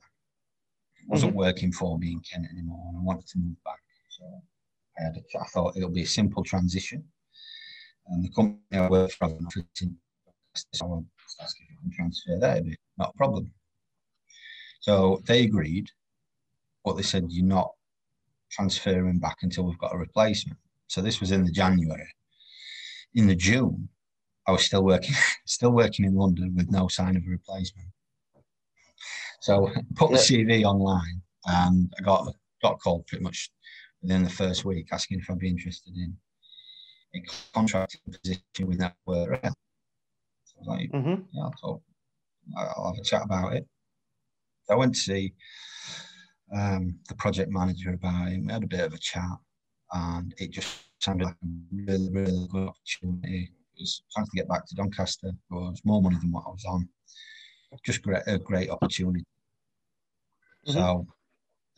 [1.07, 1.38] Wasn't mm-hmm.
[1.38, 3.81] working for me in Kent anymore, and I wanted to move back.
[4.09, 4.25] So
[4.99, 7.05] I, had a, I thought it'll be a simple transition.
[8.09, 9.29] And the company I worked for,
[10.73, 11.05] so
[11.40, 12.62] ask if I can transfer there,
[12.99, 13.53] not a problem.
[14.81, 15.90] So they agreed,
[16.85, 17.73] but they said you're not
[18.51, 20.59] transferring back until we've got a replacement.
[20.87, 22.09] So this was in the January.
[23.14, 23.88] In the June,
[24.47, 25.14] I was still working,
[25.47, 27.88] still working in London with no sign of a replacement.
[29.47, 33.53] So put the CV online, and I got got called pretty much
[34.03, 36.17] within the first week, asking if I'd be interested in
[37.15, 37.21] a
[37.55, 39.55] contracting position with Network Rail
[40.59, 41.23] was like, mm-hmm.
[41.33, 41.81] yeah, I'll,
[42.57, 43.65] I'll have a chat about it.
[44.65, 45.33] So I went to see
[46.53, 48.41] um, the project manager about it.
[48.45, 49.39] We had a bit of a chat,
[49.93, 53.53] and it just sounded like a really, really good opportunity.
[53.77, 55.29] It was trying to get back to Doncaster.
[55.29, 56.89] It was more money than what I was on.
[57.85, 59.25] Just great, a great opportunity.
[60.66, 60.79] Mm-hmm.
[60.79, 61.07] So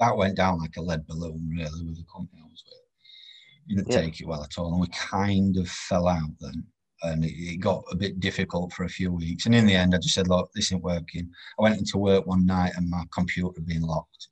[0.00, 3.76] that went down like a lead balloon, really, with the company I was with.
[3.76, 4.00] Didn't yeah.
[4.00, 6.64] take it well at all, and we kind of fell out then
[7.02, 9.46] and it, got a bit difficult for a few weeks.
[9.46, 12.26] And in the end, I just said, "Look, this isn't working." I went into work
[12.26, 14.28] one night and my computer had been locked,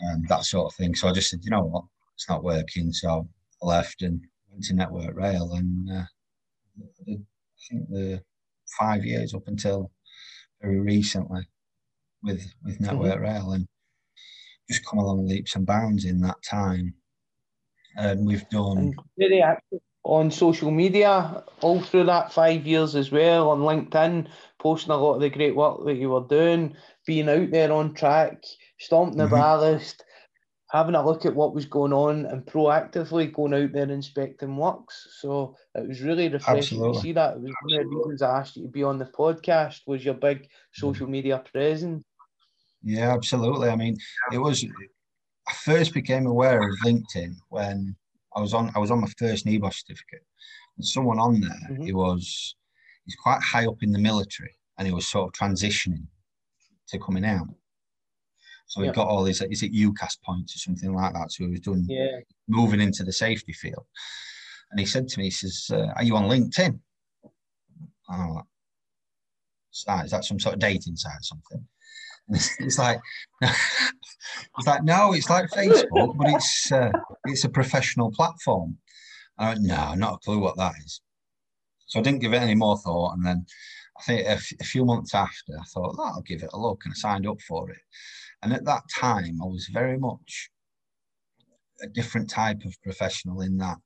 [0.00, 0.94] and that sort of thing.
[0.94, 1.84] So I just said, "You know what?
[2.14, 3.28] It's not working." So
[3.62, 4.20] I left and
[4.50, 6.04] went to Network Rail, and uh,
[7.08, 7.18] I
[7.68, 8.22] think the
[8.78, 9.90] five years up until
[10.62, 11.46] very recently
[12.24, 12.84] with with mm-hmm.
[12.84, 13.22] Network mm-hmm.
[13.22, 13.66] Rail, and
[14.68, 16.94] just come along leaps and bounds in that time.
[17.96, 23.50] And we've done very active on social media all through that five years as well
[23.50, 27.50] on LinkedIn, posting a lot of the great work that you were doing, being out
[27.50, 28.42] there on track,
[28.78, 29.34] stomping the mm-hmm.
[29.34, 30.04] ballast,
[30.70, 35.06] having a look at what was going on, and proactively going out there inspecting works.
[35.20, 36.94] So it was really refreshing Absolutely.
[36.94, 37.36] to see that.
[37.36, 40.04] It was one of the reasons I asked you to be on the podcast was
[40.04, 42.04] your big social media presence.
[42.84, 43.70] Yeah, absolutely.
[43.70, 43.96] I mean,
[44.32, 44.64] it was.
[45.46, 47.96] I first became aware of LinkedIn when
[48.36, 50.24] I was on I was on my first NEBOSH certificate.
[50.76, 51.82] And someone on there, mm-hmm.
[51.82, 52.56] he was
[53.04, 56.06] he's quite high up in the military and he was sort of transitioning
[56.88, 57.46] to coming out.
[58.66, 61.30] So he got all his is it UCAS points or something like that.
[61.32, 62.18] So he was doing yeah.
[62.48, 63.86] moving into the safety field.
[64.70, 66.78] And he said to me, he says, uh, Are you on LinkedIn?
[68.10, 68.42] Oh,
[69.72, 71.66] is that, is that some sort of dating site or something?
[72.28, 73.00] It's like
[73.42, 76.92] it's like no, it's like Facebook, but it's uh,
[77.26, 78.78] it's a professional platform.
[79.38, 81.00] I went, no, not a clue what that is.
[81.86, 83.46] So I didn't give it any more thought, and then
[83.98, 86.92] I think a few months after, I thought oh, I'll give it a look, and
[86.92, 87.78] I signed up for it.
[88.42, 90.50] And at that time, I was very much
[91.82, 93.78] a different type of professional in that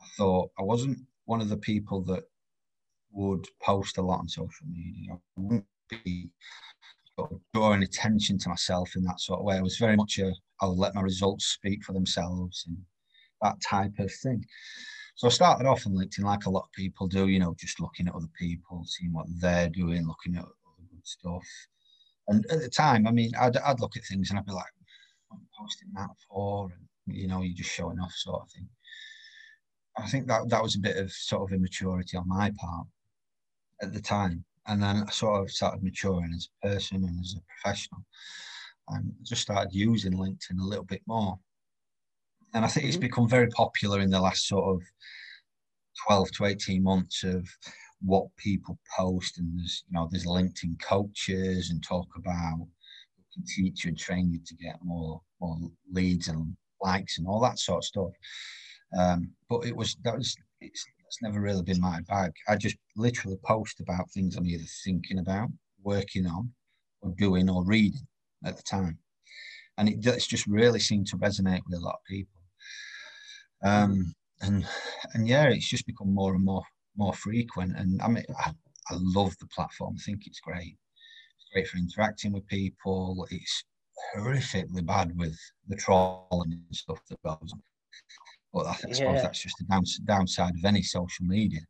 [0.00, 2.24] I thought I wasn't one of the people that
[3.12, 5.12] would post a lot on social media.
[5.14, 5.66] I wouldn't
[6.04, 6.30] be
[7.54, 9.56] drawing attention to myself in that sort of way.
[9.56, 12.76] I was very much a I'll let my results speak for themselves and
[13.42, 14.44] that type of thing.
[15.14, 17.80] So I started off on LinkedIn like a lot of people do, you know, just
[17.80, 21.44] looking at other people, seeing what they're doing, looking at other good stuff.
[22.28, 24.66] And at the time, I mean, I'd, I'd look at things and I'd be like,
[25.32, 26.68] am posting that for?
[27.06, 28.68] And you know, you're just showing off sort of thing.
[29.98, 32.86] I think that that was a bit of sort of immaturity on my part
[33.82, 34.44] at the time.
[34.66, 38.02] And then I sort of started maturing as a person and as a professional
[38.88, 41.38] and just started using LinkedIn a little bit more.
[42.54, 43.02] And I think it's mm-hmm.
[43.02, 44.82] become very popular in the last sort of
[46.06, 47.48] 12 to 18 months of
[48.00, 49.38] what people post.
[49.38, 52.66] And there's, you know, there's LinkedIn coaches and talk about
[53.32, 55.56] can teach you and train you to get more, more
[55.92, 58.12] leads and likes and all that sort of stuff.
[58.98, 62.30] Um, but it was, that was, it's, it's never really been my bag.
[62.46, 65.48] I just literally post about things I'm either thinking about,
[65.82, 66.52] working on,
[67.02, 68.06] or doing or reading
[68.44, 68.96] at the time.
[69.76, 72.40] And it, it's just really seemed to resonate with a lot of people.
[73.64, 74.64] Um, and
[75.14, 76.62] and yeah, it's just become more and more
[76.96, 77.76] more frequent.
[77.76, 78.52] And I mean, I,
[78.88, 79.96] I love the platform.
[79.98, 80.76] I think it's great.
[81.38, 83.26] It's great for interacting with people.
[83.32, 83.64] It's
[84.14, 87.62] horrifically bad with the trolling and stuff that goes on.
[88.52, 91.60] But I, I suppose that's just the downside of any social media.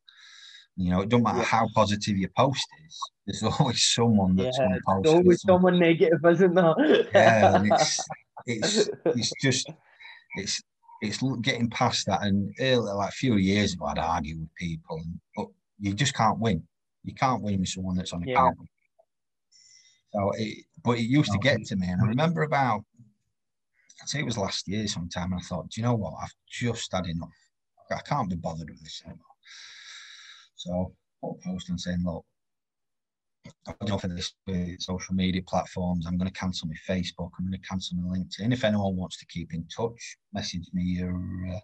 [0.76, 1.44] You know, it don't matter yeah.
[1.44, 2.98] how positive your post is.
[3.26, 5.04] There's always someone that's yeah, going to post.
[5.04, 6.74] There's always someone negative, isn't there?
[7.14, 8.08] yeah, and it's
[8.46, 9.70] it's it's just
[10.36, 10.62] it's
[11.02, 12.22] it's getting past that.
[12.22, 16.14] And earlier, like a few years ago, I'd argue with people, and, but you just
[16.14, 16.62] can't win.
[17.04, 18.50] You can't win with someone that's on a yeah.
[20.12, 22.84] So, it, but it used to get to me, and I remember about
[24.00, 26.14] I'd say it was last year sometime, and I thought, do you know what?
[26.22, 27.28] I've just had enough.
[27.90, 29.24] I can't be bothered with this anymore.
[30.54, 32.24] So put a post and saying, look,
[33.66, 36.06] I've enough of this with social media platforms.
[36.06, 37.30] I'm going to cancel my Facebook.
[37.38, 38.52] I'm going to cancel my LinkedIn.
[38.52, 41.16] If anyone wants to keep in touch, message me your,
[41.48, 41.58] uh,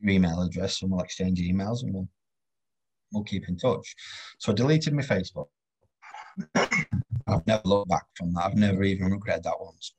[0.00, 2.08] your email address and we'll exchange emails and we'll
[3.14, 3.94] we'll keep in touch.
[4.38, 5.46] So I deleted my Facebook.
[6.54, 8.44] I've never looked back from that.
[8.44, 9.94] I've never even regretted that once.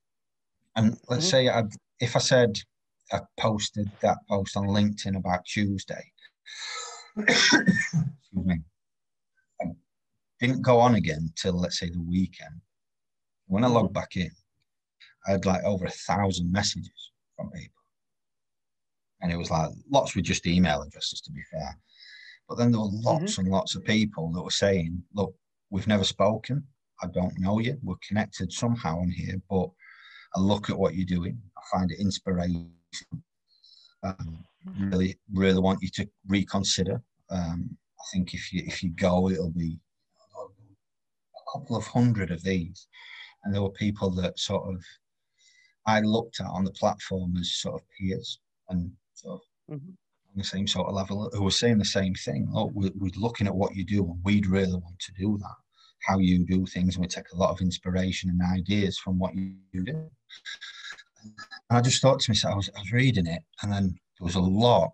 [0.75, 1.47] And let's mm-hmm.
[1.47, 1.63] say I,
[1.99, 2.57] if I said
[3.11, 6.11] I posted that post on LinkedIn about Tuesday,
[7.17, 7.69] excuse
[8.33, 8.59] me,
[9.61, 9.65] I
[10.39, 12.61] didn't go on again till let's say the weekend.
[13.47, 14.31] When I logged back in,
[15.27, 17.71] I had like over a thousand messages from people.
[19.21, 21.77] And it was like lots with just email addresses, to be fair.
[22.47, 23.41] But then there were lots mm-hmm.
[23.41, 25.33] and lots of people that were saying, look,
[25.69, 26.63] we've never spoken.
[27.01, 27.77] I don't know you.
[27.83, 29.69] We're connected somehow on here, but
[30.35, 31.41] I look at what you're doing.
[31.57, 32.67] I find it inspirational.
[34.03, 34.43] Um,
[34.79, 37.01] really, really want you to reconsider.
[37.29, 39.79] Um, I think if you if you go, it'll be
[40.37, 42.87] a couple of hundred of these,
[43.43, 44.83] and there were people that sort of
[45.87, 49.89] I looked at on the platform as sort of peers and sort of mm-hmm.
[49.89, 52.51] on the same sort of level who were saying the same thing.
[52.53, 55.64] Oh, we're, we're looking at what you do, and we'd really want to do that
[56.05, 59.35] how you do things, and we take a lot of inspiration and ideas from what
[59.35, 60.09] you do.
[61.23, 64.25] And I just thought to myself, I was, I was reading it, and then there
[64.25, 64.93] was a lot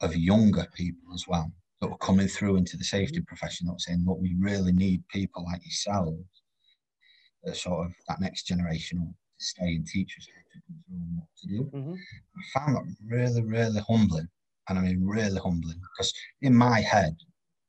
[0.00, 3.78] of younger people as well that were coming through into the safety profession that were
[3.78, 6.24] saying, look, we really need people like yourselves,
[7.44, 11.28] that sort of that next generation will stay and teach us how to control what
[11.36, 11.70] to do.
[11.76, 11.94] Mm-hmm.
[11.94, 14.28] I found that really, really humbling.
[14.68, 17.14] And I mean, really humbling because in my head,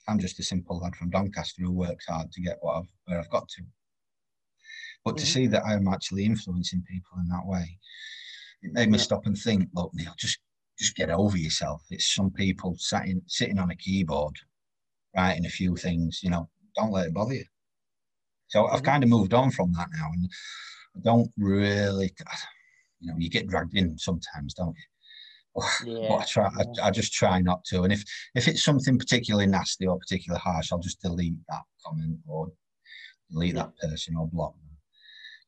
[0.07, 3.19] I'm just a simple lad from Doncaster who works hard to get what I've, where
[3.19, 3.63] I've got to.
[5.03, 5.19] But mm-hmm.
[5.19, 7.77] to see that I'm actually influencing people in that way,
[8.61, 9.03] it made me yeah.
[9.03, 10.39] stop and think, look, Neil, just
[10.77, 11.83] just get over yourself.
[11.89, 14.35] It's some people sitting sitting on a keyboard,
[15.15, 16.21] writing a few things.
[16.23, 17.45] You know, don't let it bother you.
[18.47, 18.75] So mm-hmm.
[18.75, 20.29] I've kind of moved on from that now, and
[20.95, 22.13] I don't really,
[22.99, 24.83] you know, you get dragged in sometimes, don't you?
[25.85, 26.45] Yeah, but I try.
[26.45, 27.83] I, I, just try not to.
[27.83, 28.03] And if
[28.35, 32.51] if it's something particularly nasty or particularly harsh, I'll just delete that comment or
[33.31, 33.63] delete yeah.
[33.63, 34.69] that person or block them.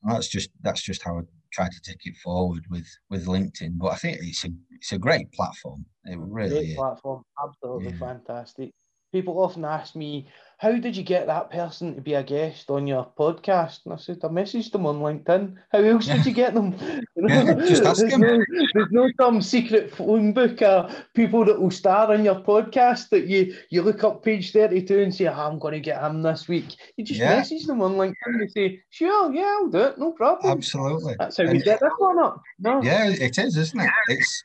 [0.03, 1.21] And that's just that's just how I
[1.53, 3.77] try to take it forward with with LinkedIn.
[3.77, 5.85] But I think it's a it's a great platform.
[6.05, 6.75] It really great is.
[6.75, 8.71] platform, absolutely fantastic
[9.11, 10.27] people often ask me,
[10.59, 13.79] how did you get that person to be a guest on your podcast?
[13.85, 15.55] And I said, I messaged them on LinkedIn.
[15.71, 16.75] How else did you get them?
[17.15, 18.39] Yeah, just ask there's, no,
[18.73, 23.27] there's no some secret phone book of people that will star on your podcast that
[23.27, 26.47] you, you look up page 32 and say, oh, I'm going to get him this
[26.47, 26.75] week.
[26.95, 27.35] You just yeah.
[27.35, 30.57] message them on LinkedIn and say, sure, yeah, I'll do it, no problem.
[30.57, 31.15] Absolutely.
[31.19, 32.41] That's how and we get this one up.
[32.57, 32.81] No.
[32.81, 33.91] Yeah, it is, isn't it?
[34.07, 34.43] It's,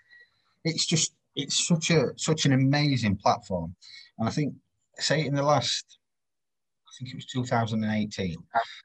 [0.65, 3.75] it's just, it's such a such an amazing platform
[4.19, 4.55] and I think,
[4.99, 5.99] say, in the last,
[6.99, 8.37] think it was 2018,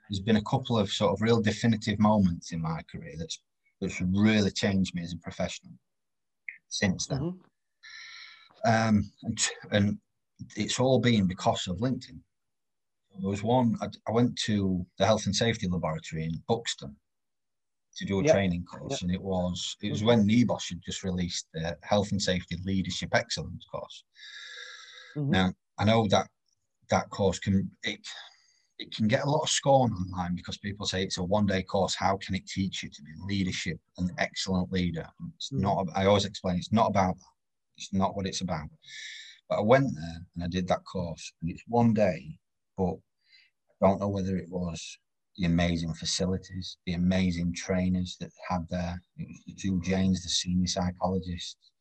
[0.10, 3.40] there's been a couple of sort of real definitive moments in my career that's
[3.82, 5.72] that's really changed me as a professional
[6.68, 7.20] since then.
[7.20, 7.40] Mm-hmm.
[8.66, 9.98] Um, and, and
[10.58, 12.20] it's all been because of LinkedIn.
[13.20, 16.96] There was one, I, I, went to the health and safety laboratory in Buxton
[17.96, 18.34] to do a Yep.
[18.34, 19.02] training course, Yep.
[19.02, 23.10] and it was it was when NEBOSH had just released the Health and Safety Leadership
[23.14, 24.04] Excellence course.
[25.16, 25.30] Mhm.
[25.30, 26.30] Now I know that
[26.90, 28.00] that course can it
[28.80, 31.62] it can get a lot of scorn online because people say it's a one day
[31.62, 31.96] course.
[31.96, 35.08] How can it teach you to be leadership, an excellent leader?
[35.36, 35.60] It's Mm.
[35.60, 35.88] not.
[35.94, 37.34] I always explain it's not about that.
[37.78, 38.70] It's not what it's about.
[39.50, 42.40] But I went there and I did that course, and it's one day,
[42.78, 42.96] but
[43.82, 44.98] I don't know whether it was
[45.36, 49.02] the amazing facilities, the amazing trainers that had there.
[49.18, 51.72] It was the two Janes, the senior psychologists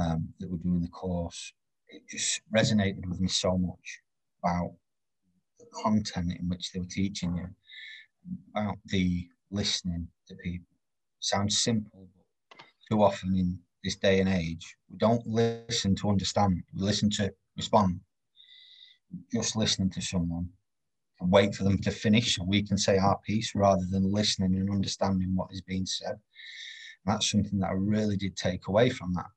[0.00, 1.52] um, that were doing the course.
[1.88, 4.00] It just resonated with me so much
[4.42, 4.72] about
[5.58, 7.48] the content in which they were teaching you,
[8.50, 10.66] about the listening to people.
[11.20, 12.58] Sounds simple, but
[12.90, 16.62] too often in this day and age, we don't listen to understand.
[16.74, 18.00] We listen to respond.
[19.32, 20.48] Just listening to someone
[21.20, 24.54] and wait for them to finish so we can say our piece rather than listening
[24.54, 26.12] and understanding what is being said.
[26.12, 29.30] And that's something that I really did take away from that.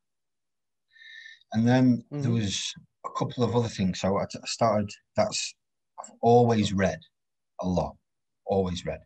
[1.53, 2.33] And then there Mhm.
[2.33, 2.73] was
[3.05, 3.99] a couple of other things.
[3.99, 5.53] So I started, that's,
[6.01, 6.99] I've always read
[7.61, 7.95] a lot,
[8.45, 8.99] always read.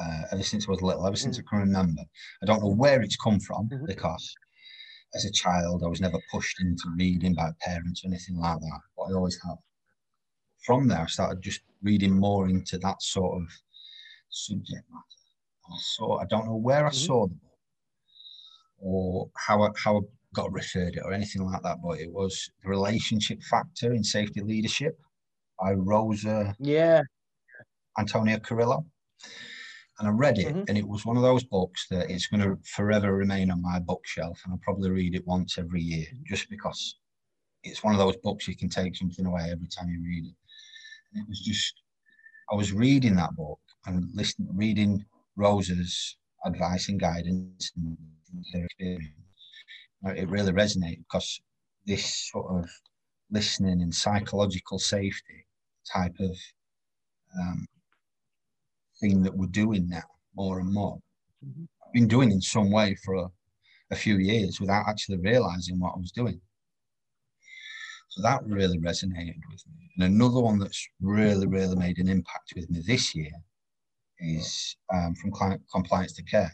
[0.00, 2.02] Uh, ever since I was little, ever since I can remember.
[2.42, 3.86] I don't know where it's come from Mhm.
[3.86, 4.34] because
[5.14, 8.80] as a child, I was never pushed into reading by parents or anything like that,
[8.96, 9.58] but I always have.
[10.64, 13.48] From there, I started just reading more into that sort of
[14.28, 15.20] subject matter.
[15.66, 17.06] I saw, I don't know where I Mhm.
[17.06, 17.58] saw the book
[18.78, 20.00] or how I, how I
[20.34, 24.40] got referred it or anything like that, but it was The Relationship Factor in Safety
[24.40, 24.98] Leadership
[25.60, 27.02] by Rosa Yeah.
[27.98, 28.86] Antonia Carrillo.
[29.98, 30.68] And I read it, Mhm.
[30.68, 33.78] and it was one of those books that it's going to forever remain on my
[33.78, 36.98] bookshelf, and I'll probably read it once every year, just because
[37.64, 40.34] it's one of those books you can take something away every time you read it.
[41.12, 41.82] And it was just,
[42.50, 45.04] I was reading that book and listening, reading
[45.36, 46.16] Rosa's
[46.46, 47.98] advice and guidance and
[48.54, 49.14] her experience.
[50.04, 51.40] It really resonated because
[51.86, 52.70] this sort of
[53.30, 55.46] listening and psychological safety
[55.92, 56.36] type of
[57.38, 57.66] um,
[59.00, 60.02] thing that we're doing now
[60.34, 60.98] more and more.
[61.44, 61.68] Mhm.
[61.86, 63.30] I've been doing in some way for a,
[63.90, 66.40] a few years without actually realizing what I was doing.
[68.08, 69.90] So that really resonated with me.
[69.96, 73.30] And another one that's really, really made an impact with me this year
[74.18, 76.52] is um, from Client Compliance to Care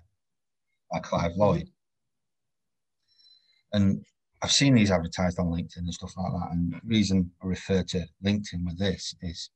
[0.90, 1.70] by Clive Lloyd.
[3.72, 4.04] And
[4.42, 6.52] I've seen these advertised on LinkedIn and stuff like that.
[6.52, 9.50] And the reason I refer to LinkedIn with this is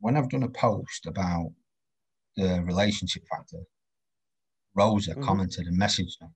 [0.00, 1.52] when I've done a post about
[2.36, 3.62] the relationship factor,
[4.74, 5.24] Rosa Mhm.
[5.24, 6.34] commented and messaged them.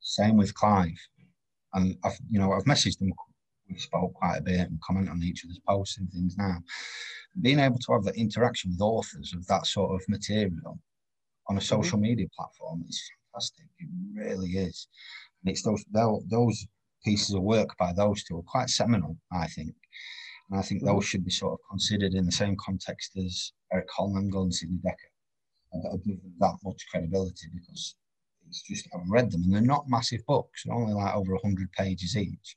[0.00, 0.98] Same with Clive.
[1.72, 3.12] And I've, you know, I've messaged them.
[3.68, 6.62] We spoke quite a bit and comment on each other's posts and things now.
[7.40, 10.78] Being able to have that interaction with authors of that sort of material
[11.48, 13.02] on a social media platform is
[13.32, 13.66] fantastic.
[13.78, 14.86] It really is.
[15.44, 15.84] And it's those
[16.26, 16.66] those
[17.04, 19.74] pieces of work by those two are quite seminal, I think.
[20.50, 20.86] And I think Mhm.
[20.86, 24.78] those should be sort of considered in the same context as Erik Hollnagel and Sidney
[24.78, 25.10] Dekker.
[25.72, 27.94] And I give them that much credibility because
[28.46, 30.62] it's just I haven't read them and they're not massive books.
[30.64, 32.56] They're only like over hundred pages each.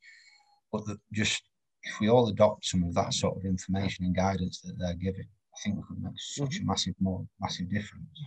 [0.72, 1.44] But that just
[1.84, 5.28] if we all adopt some of that sort of information and guidance that they're giving,
[5.56, 8.22] I think we could make such a massive more massive difference.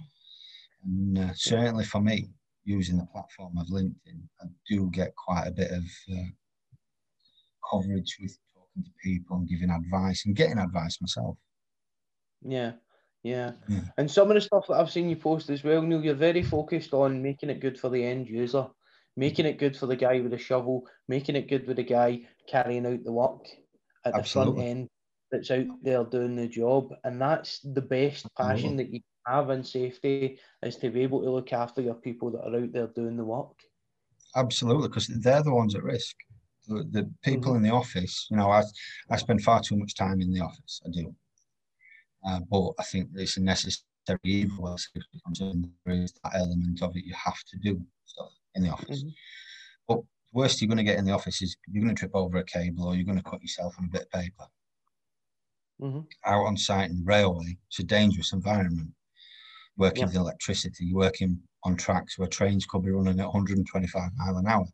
[0.85, 2.31] And uh, certainly for me,
[2.71, 6.31] using the platform of LinkedIn, I do get quite a bit of uh,
[7.71, 11.37] coverage with talking to people and giving advice and getting advice myself.
[12.43, 12.73] Yeah,
[13.23, 13.53] yeah.
[13.69, 13.81] Yeah.
[13.99, 16.43] And some of the stuff that I've seen you post as well, Neil, you're very
[16.43, 18.67] focused on making it good for the end user,
[19.17, 22.23] making it good for the guy with the shovel, making it good with the guy
[22.49, 23.47] carrying out the work
[24.05, 24.89] at the front end
[25.31, 26.89] that's out there doing the job.
[27.05, 31.31] And that's the best passion that you have in safety is to be able to
[31.31, 33.59] look after your people that are out there doing the work.
[34.37, 36.17] Absolutely, because they're the ones at risk.
[36.69, 38.63] The, the people in the office, you know, I,
[39.11, 40.81] I spend far too much time in the office.
[40.87, 41.15] I do.
[42.27, 43.85] Uh, but I think it's a necessary
[44.25, 44.73] evil.
[44.73, 45.73] as safety concern.
[45.85, 47.05] There is that element of it.
[47.05, 49.03] You have to do stuff in the office.
[49.03, 49.15] Mhm.
[49.89, 50.05] But the
[50.39, 52.45] worst you're going to get in the office is you're going to trip over a
[52.45, 54.47] cable or you're going to cut yourself on a bit of paper.
[55.81, 56.07] Mhm.
[56.27, 58.91] Out on site in the railway, it's a dangerous environment.
[59.81, 60.07] Working Yeah.
[60.09, 64.47] with electricity, you're working on tracks where trains could be running at 125 mile an
[64.47, 64.67] hour.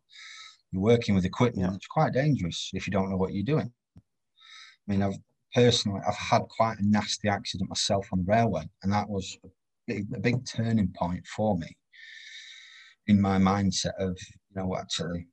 [0.73, 1.71] You're working with equipment Yeah.
[1.71, 3.73] that's quite dangerous if you don't know what you're doing.
[3.97, 4.01] I
[4.89, 5.17] mean, I've
[5.55, 9.49] personally, I've had quite a nasty accident myself on the railway, and that was a
[9.87, 11.69] big, a big turning point for me
[13.07, 14.19] in my mindset of,
[14.51, 15.29] you know, actually,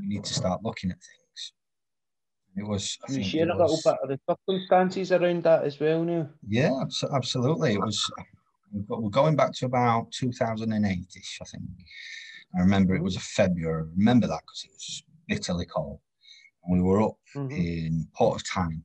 [0.00, 1.52] we need to start looking at things.
[2.56, 5.78] It was, I Can you share a little bit of the circumstances around that as
[5.78, 6.30] well, now?
[6.48, 6.72] yeah,
[7.12, 7.74] absolutely.
[7.74, 8.10] It was
[8.74, 11.64] we're going back to about 2008ish, I think.
[12.56, 13.82] I remember it was a February.
[13.82, 16.00] I remember that because it was bitterly cold.
[16.64, 17.50] And we were up mm-hmm.
[17.50, 18.84] in Port of Tyne.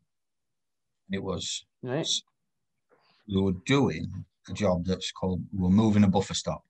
[1.08, 2.22] And it was, nice.
[3.28, 6.64] we were doing a job that's called, we were moving a buffer stop.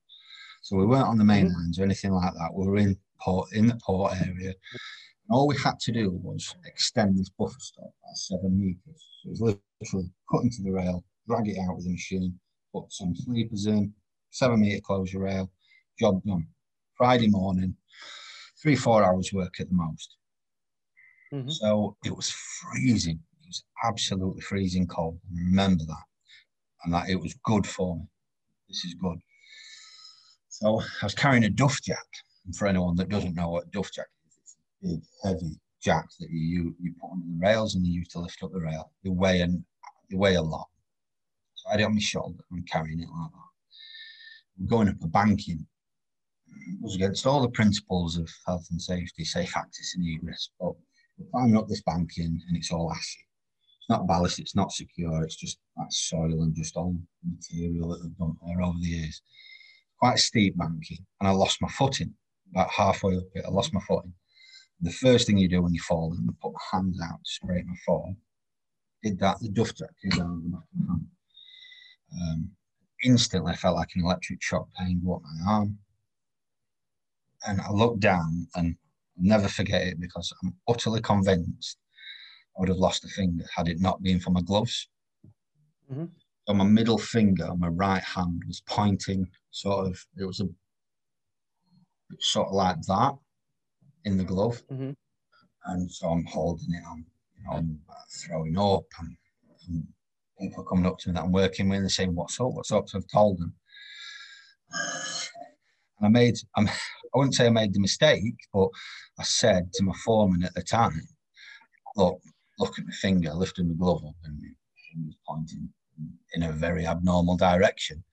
[0.61, 1.55] So we weren't on the main mm-hmm.
[1.55, 2.53] lines or anything like that.
[2.53, 4.49] We were in port, in the port area.
[4.49, 9.07] And all we had to do was extend this buffer stop by seven meters.
[9.23, 9.41] So it was
[9.81, 12.39] literally cut into the rail, drag it out with a machine,
[12.73, 13.93] put some sleepers in,
[14.29, 15.49] seven meter closure rail,
[15.99, 16.47] job done.
[16.95, 17.75] Friday morning,
[18.61, 20.17] three, four hours work at the most.
[21.33, 21.49] Mm-hmm.
[21.49, 23.19] So it was freezing.
[23.41, 25.19] It was absolutely freezing cold.
[25.33, 26.03] Remember that.
[26.83, 28.03] And that it was good for me.
[28.67, 29.19] This is good.
[30.49, 32.05] So I was carrying a duff jack.
[32.45, 35.59] And for anyone that doesn't know what a duff jack is, it's a big, heavy
[35.81, 38.59] jack that you you put on the rails and you use to lift up the
[38.59, 38.91] rail.
[39.03, 39.65] They weigh, an,
[40.09, 40.67] they weigh a lot.
[41.69, 44.59] I had it on my shoulder and carrying it like that.
[44.59, 45.67] I'm going up a banking.
[46.47, 50.49] It was against all the principles of health and safety, safe access and egress.
[50.59, 50.73] But
[51.17, 53.19] we're climbing up this banking and it's all ashy.
[53.79, 58.03] It's not ballast, it's not secure, it's just that soil and just all material that
[58.03, 59.21] they've done there over the years.
[59.99, 62.13] Quite steep banking, and I lost my footing
[62.51, 63.45] about halfway up it.
[63.45, 64.13] I lost my footing.
[64.81, 67.31] The first thing you do when you fall is you put my hands out to
[67.31, 68.15] spray my fall.
[69.03, 71.07] Did that, the duff jack came down the back of my hand.
[72.13, 72.51] Um,
[73.03, 75.77] instantly, I felt like an electric shock pain up my arm.
[77.47, 78.75] And I looked down and
[79.17, 81.77] I'll never forget it because I'm utterly convinced
[82.57, 84.89] I would have lost a finger had it not been for my gloves.
[85.91, 86.05] Mm-hmm.
[86.47, 90.49] So my middle finger on my right hand was pointing sort of, it was a
[92.19, 93.13] sort of like that
[94.05, 94.61] in the glove.
[94.71, 94.91] Mm-hmm.
[95.65, 97.05] And so I'm holding it, I'm,
[97.37, 97.79] you know, I'm
[98.09, 99.15] throwing up and,
[99.67, 99.87] and
[100.39, 102.51] people coming up to me that I'm working with and saying, What's up?
[102.51, 102.89] What's up?
[102.89, 103.53] So I've told them.
[105.99, 108.69] And I made, I'm, I wouldn't say I made the mistake, but
[109.19, 111.01] I said to my foreman at the time,
[111.95, 112.21] Look,
[112.57, 115.69] look at my finger, lifting the glove up, and he was pointing
[116.33, 118.03] in a very abnormal direction.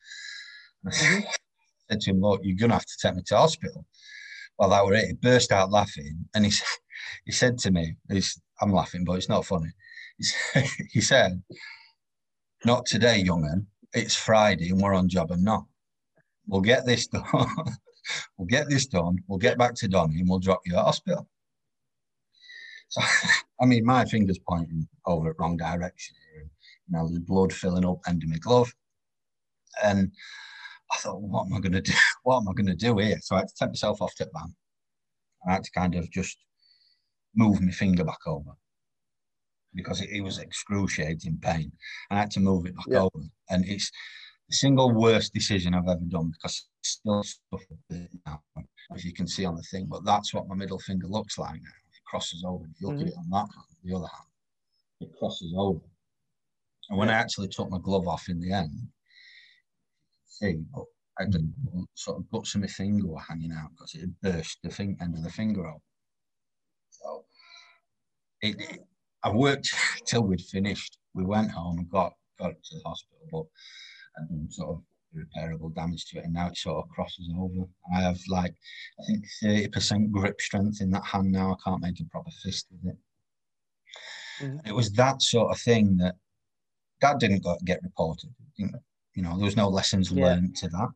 [0.84, 1.20] Mm-hmm.
[1.26, 1.32] I
[1.90, 3.86] said to him, Look, you're going to have to take me to hospital.
[4.58, 5.06] Well, that was it.
[5.08, 6.52] He burst out laughing and he,
[7.24, 7.96] he said to me,
[8.60, 9.70] I'm laughing, but it's not funny.
[10.90, 11.42] he said,
[12.66, 13.64] not today, young'un.
[13.94, 15.64] It's Friday and we're on job and not.
[16.48, 17.22] We'll get this done.
[18.36, 19.18] we'll get this done.
[19.28, 21.28] We'll get back to Donny and we'll drop you at hospital.
[22.88, 23.00] So,
[23.60, 26.50] I mean, my finger's pointing over at wrong direction here.
[26.88, 28.74] You know, there's blood filling up under my glove.
[29.84, 30.10] And
[30.92, 31.92] I thought, what am I going to do?
[32.24, 33.18] What am I going to do here?
[33.22, 34.52] So I had to take myself off to van.
[35.46, 36.36] I had to kind of just
[37.36, 38.56] move my finger back over
[39.76, 41.70] because it, it, was excruciating pain.
[42.10, 43.02] I had to move it back yeah.
[43.02, 43.90] over, and it's
[44.48, 47.62] the single worst decision I've ever done because it's still stuff
[48.26, 48.42] now,
[48.94, 49.86] as you can see on the thing.
[49.88, 51.68] But that's what my middle finger looks like now.
[51.92, 52.64] It crosses over.
[52.64, 53.08] If you look mm-hmm.
[53.08, 54.28] at it on that hand, the other hand,
[55.00, 55.80] it crosses over.
[56.88, 57.10] And when.
[57.10, 58.88] I actually took my glove off in the end,
[60.26, 60.84] see, but
[61.18, 61.54] I didn't
[61.94, 64.96] sort of guts of my finger were hanging out because it had burst the thing,
[65.00, 65.80] end of the finger off.
[66.90, 67.24] So
[68.42, 68.80] it, it
[69.26, 69.68] I worked
[70.06, 70.98] till we'd finished.
[71.14, 73.44] We went home and got got to the hospital, but
[74.30, 74.82] and sort of
[75.14, 77.66] irreparable damage to it, and now it sort of crosses over.
[77.94, 78.54] I have like
[79.00, 81.52] I think thirty percent grip strength in that hand now.
[81.52, 82.98] I can't make a proper fist with it.
[84.44, 84.68] Mm-hmm.
[84.68, 86.14] It was that sort of thing that
[87.00, 88.30] that didn't go, get reported.
[88.56, 90.26] You know, there was no lessons yeah.
[90.26, 90.88] learned to that.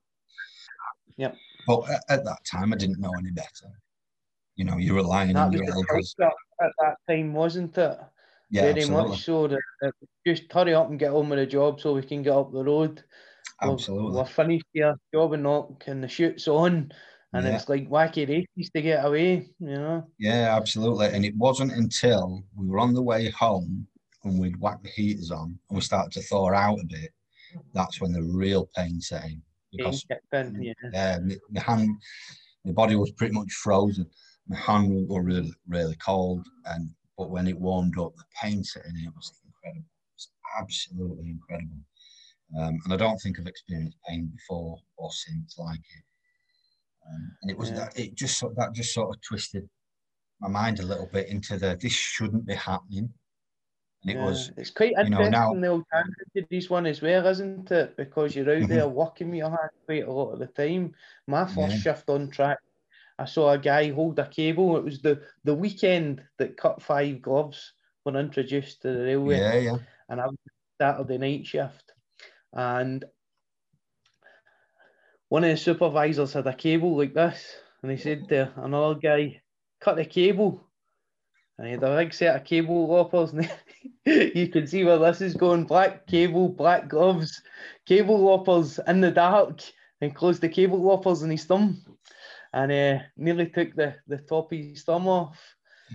[1.16, 1.32] Yeah.
[1.66, 3.70] But at, at, that time, I didn't know any better.
[4.56, 6.14] You know, you're relying that on your elders.
[6.20, 7.98] At that time, wasn't it?
[8.50, 9.10] Yeah, very absolutely.
[9.10, 9.48] much so.
[9.48, 9.92] That, that,
[10.26, 12.64] just hurry up and get on with the job so we can get up the
[12.64, 13.02] road.
[13.62, 14.12] Absolutely.
[14.12, 16.92] We're, we're finished here, job and knock, and the shoot's on.
[17.32, 17.54] And yeah.
[17.54, 20.04] it's like wacky races to get away, you know?
[20.18, 21.06] Yeah, absolutely.
[21.08, 23.86] And it wasn't until we were on the way home
[24.24, 27.10] and we'd whacked the heaters on and we started to thaw out a bit,
[27.72, 29.42] that's when the real pain set in.
[29.70, 30.72] Because in, yeah.
[30.92, 31.90] yeah, my, my hand,
[32.64, 34.10] my body was pretty much frozen.
[34.48, 36.44] My hand was really, really cold.
[36.64, 36.90] And
[37.20, 39.84] but when it warmed up, the pain sitting in it was incredible.
[39.84, 41.76] It was absolutely incredible.
[42.58, 46.04] Um, and I don't think I've experienced pain before or since like it.
[47.06, 47.76] Um, and it was yeah.
[47.76, 49.68] that it just sort that just sort of twisted
[50.40, 53.12] my mind a little bit into the this shouldn't be happening.
[54.02, 54.24] And it yeah.
[54.24, 57.98] was it's quite interesting know, now, the alternative this one as well, isn't it?
[57.98, 60.94] Because you're out there working with your hand quite a lot of the time.
[61.26, 61.80] My first yeah.
[61.80, 62.60] shift on track
[63.20, 64.78] I saw a guy hold a cable.
[64.78, 69.38] It was the, the weekend that cut five gloves were introduced to the railway.
[69.38, 69.76] Yeah, yeah.
[70.08, 70.36] And I was
[70.80, 71.92] Saturday night shift.
[72.54, 73.04] And
[75.28, 79.42] one of the supervisors had a cable like this, and he said to another guy,
[79.80, 80.64] "Cut the cable."
[81.58, 83.50] And he had a big set of cable loppers, and
[84.06, 85.64] you can see where this is going.
[85.64, 87.42] Black cable, black gloves,
[87.84, 89.60] cable loppers in the dark,
[90.00, 91.84] and closed the cable loppers in his thumb,
[92.52, 95.38] and uh, nearly took the, the top of his thumb off.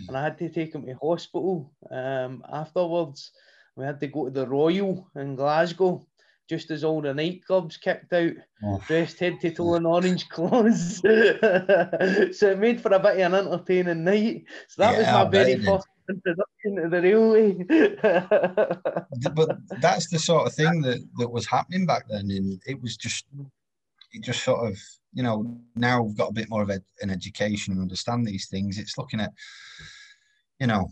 [0.08, 3.32] And I had to take him to hospital um, afterwards.
[3.78, 6.06] We had to go to the Royal in Glasgow
[6.48, 8.34] just as all the nightclubs kicked out,
[8.64, 8.82] oh.
[8.88, 10.98] dressed head to toe in orange clothes.
[11.00, 14.44] so it made for a bit of an entertaining night.
[14.68, 17.54] So that yeah, was my very first introduction to the railway.
[19.34, 22.30] but that's the sort of thing that, that was happening back then.
[22.30, 23.26] And it was just,
[24.14, 24.78] it just sort of,
[25.16, 28.48] you know, now we've got a bit more of a, an education and understand these
[28.50, 28.78] things.
[28.78, 29.32] It's looking at,
[30.60, 30.92] you know,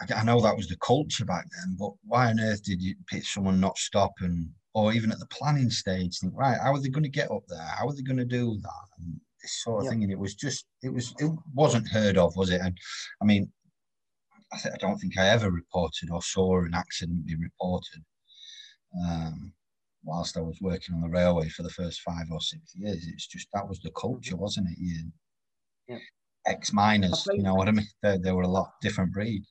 [0.00, 2.94] I, I know that was the culture back then, but why on earth did you
[3.08, 6.80] pick someone not stop and or even at the planning stage, think, right, how are
[6.80, 7.58] they going to get up there?
[7.58, 8.86] How are they going to do that?
[8.98, 9.92] And this sort of yep.
[9.92, 10.02] thing.
[10.02, 12.60] And it was just, it was, it wasn't heard of, was it?
[12.60, 12.76] And
[13.22, 13.50] I mean,
[14.52, 18.04] I, th- I don't think I ever reported or saw an accident be reported
[19.02, 19.54] um,
[20.06, 23.06] whilst I was working on the railway for the first five or six years.
[23.06, 24.78] It's just that was the culture, wasn't it?
[24.78, 25.10] You,
[25.88, 26.00] yep.
[26.46, 27.88] Ex miners, you know what I mean?
[28.02, 29.42] They, they were a lot different breed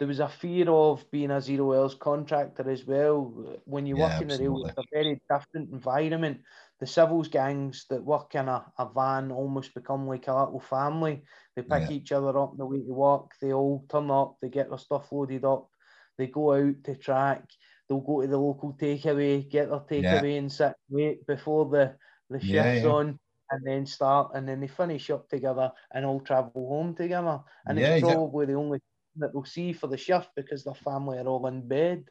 [0.00, 3.60] there was a fear of being a zero hours contractor as well.
[3.66, 6.40] When you yeah, work in the rail, it's a very different environment.
[6.80, 11.22] The civils gangs that work in a, a van almost become like a little family.
[11.54, 11.90] They pick yeah.
[11.90, 13.32] each other up on the way to work.
[13.42, 14.36] They all turn up.
[14.40, 15.68] They get their stuff loaded up.
[16.16, 17.44] They go out to track.
[17.90, 20.38] They'll go to the local takeaway, get their takeaway, yeah.
[20.38, 21.96] and sit wait before the
[22.30, 23.18] the shift's on
[23.50, 27.40] and then start and then they finish up together and all travel home together.
[27.66, 28.78] And yeah, it's probably the only
[29.16, 32.04] that they'll see for the shift because their family are all in bed.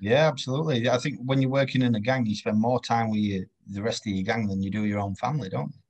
[0.00, 0.88] Yeah, absolutely.
[0.88, 3.82] I think when you're working in a gang, you spend more time with your, the
[3.82, 5.80] rest of your gang than you do your own family, don't you?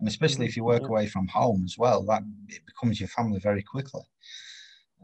[0.00, 3.38] And especially if you work away from home as well, that it becomes your family
[3.38, 4.02] very quickly.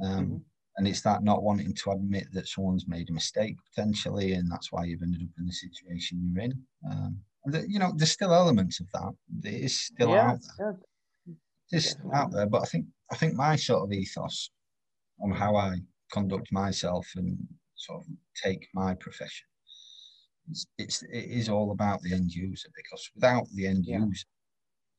[0.04, 0.36] Um, mm-hmm.
[0.80, 4.72] And it's that not wanting to admit that someone's made a mistake potentially, and that's
[4.72, 6.54] why you've ended up in the situation you're in.
[6.90, 9.12] Um, the, you know, there's still elements of that.
[9.44, 10.78] It is still yeah, out there.
[11.26, 11.34] Yeah.
[11.70, 14.52] It's out there, but I think I think my sort of ethos
[15.22, 15.76] on how I
[16.14, 17.36] conduct myself and
[17.76, 18.06] sort of
[18.42, 19.48] take my profession.
[20.48, 23.98] It's, it's it is all about the end user because without the end yeah.
[23.98, 24.28] user,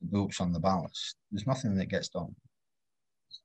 [0.00, 2.36] the boots on the ballast, there's nothing that gets done.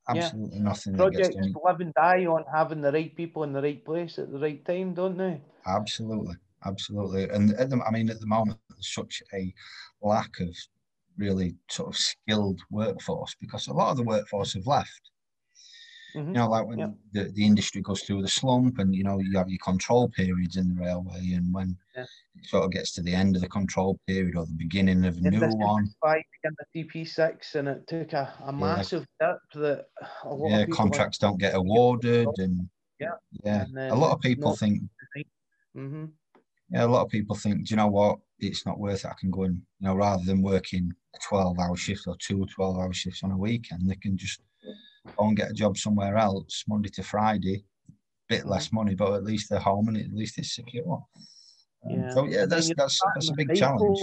[0.10, 0.64] Absolutely yeah.
[0.64, 0.96] nothing.
[0.96, 4.40] Projects live and die on having the right people in the right place at the
[4.40, 5.42] right time, don't they?
[5.66, 6.36] Absolutely,
[6.66, 7.30] absolutely.
[7.30, 9.54] And at the, I mean, at the moment, there's such a
[10.02, 10.56] lack of
[11.18, 15.12] really sort of skilled workforce because a lot of the workforce have left.
[16.18, 16.30] Mm-hmm.
[16.30, 19.38] You know, like when the, the industry goes through the slump and, you know, you
[19.38, 22.04] have your control periods in the railway and when yeah.
[22.36, 25.18] it sort of gets to the end of the control period or the beginning of
[25.18, 25.88] a new one.
[26.02, 29.34] Five in the CP6 and it took a, a massive yeah.
[29.34, 29.86] dip that
[30.24, 32.68] a lot yeah, of contracts don't get awarded and
[33.00, 33.12] yeah,
[33.44, 33.66] yeah.
[33.66, 34.82] And a lot of people think,
[35.76, 36.06] mm-hmm.
[36.72, 38.18] yeah, a lot of people think, do you know what?
[38.40, 39.12] It's not worth it.
[39.12, 42.44] I can go and, you know, rather than working a 12 hour shift or two
[42.46, 44.42] 12 hour shifts on a weekend, they can just
[45.18, 47.64] go and get a job somewhere else Monday to Friday,
[48.28, 51.04] bit less money, but at least they're home and at least it's secure.
[51.90, 52.10] Um, yeah.
[52.14, 54.00] So yeah, that's that's that's a big challenge.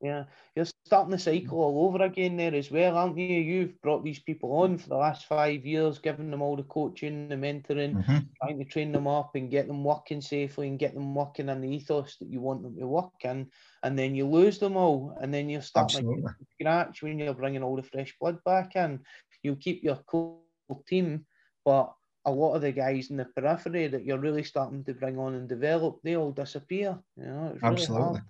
[0.00, 0.24] Yeah,
[0.54, 3.26] you're starting the cycle all over again there as well, aren't you?
[3.26, 7.28] You've brought these people on for the last five years, giving them all the coaching,
[7.28, 8.18] the mentoring, mm-hmm.
[8.40, 11.60] trying to train them up and get them working safely and get them working in
[11.60, 13.48] the ethos that you want them to work in.
[13.82, 17.64] And then you lose them all, and then you're starting like scratch when you're bringing
[17.64, 19.00] all the fresh blood back in
[19.48, 20.38] you'll keep your core
[20.86, 21.24] team,
[21.64, 21.92] but
[22.24, 25.34] a lot of the guys in the periphery that you're really starting to bring on
[25.34, 26.98] and develop, they all disappear.
[27.16, 28.20] You know, absolutely.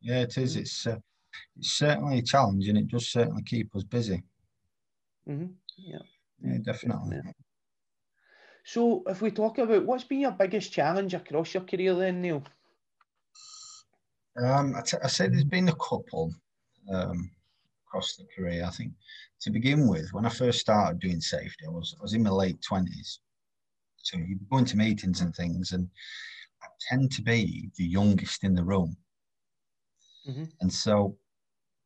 [0.00, 0.52] yeah, it is.
[0.52, 0.60] Mm-hmm.
[0.62, 0.98] It's uh,
[1.56, 4.22] it's certainly a challenge, and it does certainly keep us busy.
[5.28, 5.52] Mm-hmm.
[5.78, 5.98] Yeah.
[6.44, 7.16] Yeah, definitely.
[7.24, 7.32] Yeah.
[8.64, 12.42] So, if we talk about what's been your biggest challenge across your career, then Neil?
[14.36, 16.32] Um, I, t- I say there's been a couple.
[16.92, 17.30] Um,
[17.92, 18.64] across the career.
[18.64, 18.92] I think
[19.42, 22.30] to begin with, when I first started doing safety, I was I was in my
[22.30, 23.20] late twenties.
[23.98, 25.88] So you go into meetings and things, and
[26.62, 28.96] I tend to be the youngest in the room.
[30.28, 30.44] Mm-hmm.
[30.60, 31.16] And so,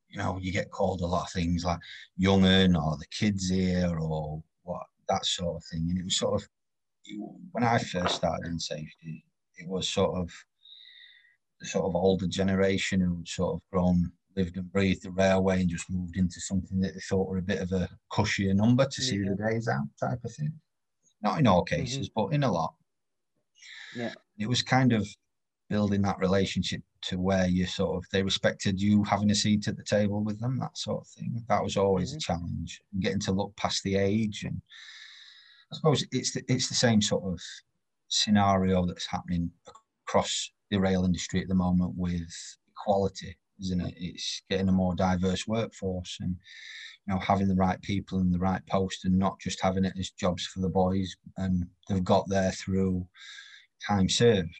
[0.08, 1.78] you know, you get called a lot of things like
[2.16, 5.86] young'un or the kids here or what that sort of thing.
[5.90, 6.48] And it was sort of
[7.52, 9.24] when I first started in safety,
[9.56, 10.30] it was sort of
[11.60, 15.70] the sort of older generation who sort of grown lived and breathed the railway and
[15.70, 19.02] just moved into something that they thought were a bit of a cushier number to
[19.02, 19.30] see yeah.
[19.30, 20.52] the days out type of thing.
[21.22, 22.26] Not in all cases, mm-hmm.
[22.26, 22.74] but in a lot.
[23.94, 24.12] Yeah.
[24.38, 25.06] It was kind of
[25.68, 29.76] building that relationship to where you sort of they respected you having a seat at
[29.76, 31.42] the table with them, that sort of thing.
[31.48, 32.16] That was always mm-hmm.
[32.16, 32.80] a challenge.
[33.00, 34.60] Getting to look past the age, and
[35.72, 37.40] I suppose it's the, it's the same sort of
[38.08, 39.50] scenario that's happening
[40.06, 42.28] across the rail industry at the moment with
[42.70, 43.94] equality, isn't it?
[43.96, 46.36] It's getting a more diverse workforce and
[47.06, 49.94] you know having the right people in the right post and not just having it
[49.98, 53.06] as jobs for the boys and they've got there through
[53.86, 54.54] time served.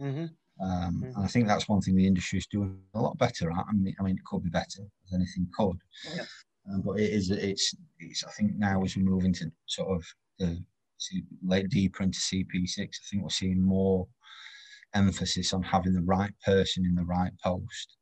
[0.00, 0.26] Mm-hmm.
[0.62, 1.04] Um, mm-hmm.
[1.04, 3.64] And I think that's one thing the industry is doing a lot better at.
[3.68, 5.78] I mean, I mean, it could be better as anything could,
[6.14, 6.24] yeah.
[6.72, 7.30] um, but it is.
[7.30, 7.74] It's.
[7.98, 8.24] It's.
[8.24, 10.04] I think now as we move into sort of
[10.38, 10.62] the
[11.44, 14.06] late deeper into CP6, I think we're seeing more
[14.94, 17.96] emphasis on having the right person in the right post.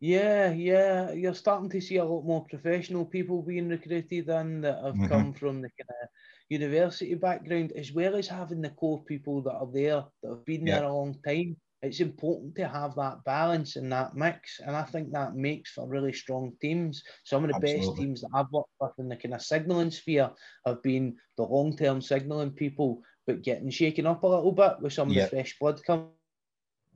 [0.00, 4.82] Yeah, yeah, you're starting to see a lot more professional people being recruited and that
[4.82, 5.06] have mm-hmm.
[5.06, 6.08] come from the kind of
[6.48, 10.66] university background, as well as having the core people that are there that have been
[10.66, 10.80] yeah.
[10.80, 11.56] there a long time.
[11.82, 15.88] It's important to have that balance and that mix, and I think that makes for
[15.88, 17.02] really strong teams.
[17.24, 17.86] Some of the Absolutely.
[17.86, 20.30] best teams that I've worked with in the kind of signalling sphere
[20.66, 25.08] have been the long-term signalling people, but getting shaken up a little bit with some
[25.10, 25.24] yeah.
[25.24, 26.08] of the fresh blood coming.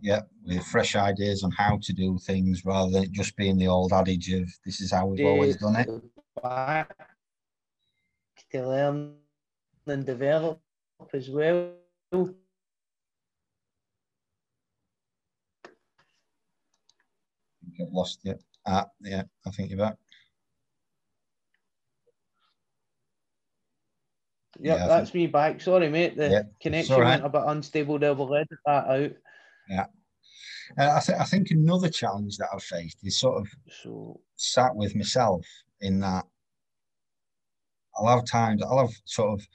[0.00, 3.92] Yeah, with fresh ideas on how to do things rather than just being the old
[3.92, 5.88] adage of this is how we've always done it.
[6.42, 6.94] Back
[8.52, 9.14] to learn
[9.86, 10.60] and develop
[11.14, 11.72] as well.
[17.80, 18.34] I've lost you.
[18.66, 19.96] Ah, yeah, I think you're back.
[24.60, 25.60] Yep, yeah, that's me back.
[25.60, 26.16] Sorry, mate.
[26.16, 27.20] The connection right.
[27.20, 28.14] went a bit unstable there.
[28.14, 29.12] We'll edit that out.
[29.68, 29.86] Yeah.
[30.78, 33.48] Uh, I, th- I think another challenge that I've faced is sort of
[33.82, 35.46] so sat with myself
[35.80, 36.24] in that
[37.96, 39.46] I'll have times, I'll have sort of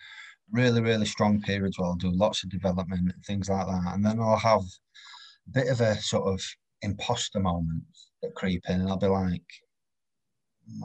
[0.52, 3.94] really, really strong periods where I'll do lots of development and things like that.
[3.94, 6.42] And then I'll have a bit of a sort of
[6.82, 7.84] imposter moment
[8.22, 9.44] that creep in and I'll be like,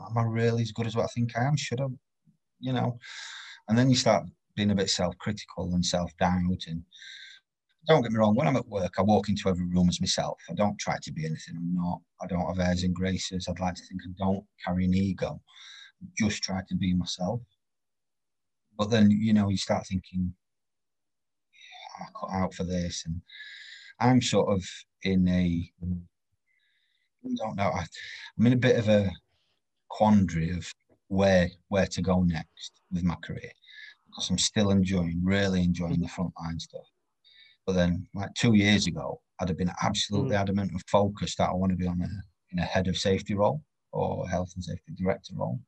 [0.09, 1.57] am I really as good as what I think I am?
[1.57, 1.85] Should I,
[2.59, 2.99] you know?
[3.67, 6.63] And then you start being a bit self-critical and self-doubt.
[6.67, 6.83] And
[7.87, 10.39] don't get me wrong, when I'm at work, I walk into every room as myself.
[10.49, 12.01] I don't try to be anything I'm not.
[12.21, 13.47] I don't have airs and graces.
[13.47, 15.41] I'd like to think I don't carry an ego.
[16.17, 17.41] Just try to be myself.
[18.77, 20.33] But then, you know, you start thinking,
[21.53, 23.03] yeah, I'm cut out for this.
[23.05, 23.21] And
[23.99, 24.63] I'm sort of
[25.03, 27.85] in a, I don't know, I,
[28.37, 29.11] I'm in a bit of a
[29.89, 30.71] quandary of
[31.07, 33.51] where where to go next with my career
[34.07, 36.87] because I'm still enjoying, really enjoying the frontline stuff.
[37.65, 40.39] But then, like two years ago, I'd have been absolutely mm.
[40.39, 42.07] adamant and focused that I want to be on a
[42.51, 45.59] in a head of safety role or health and safety director role.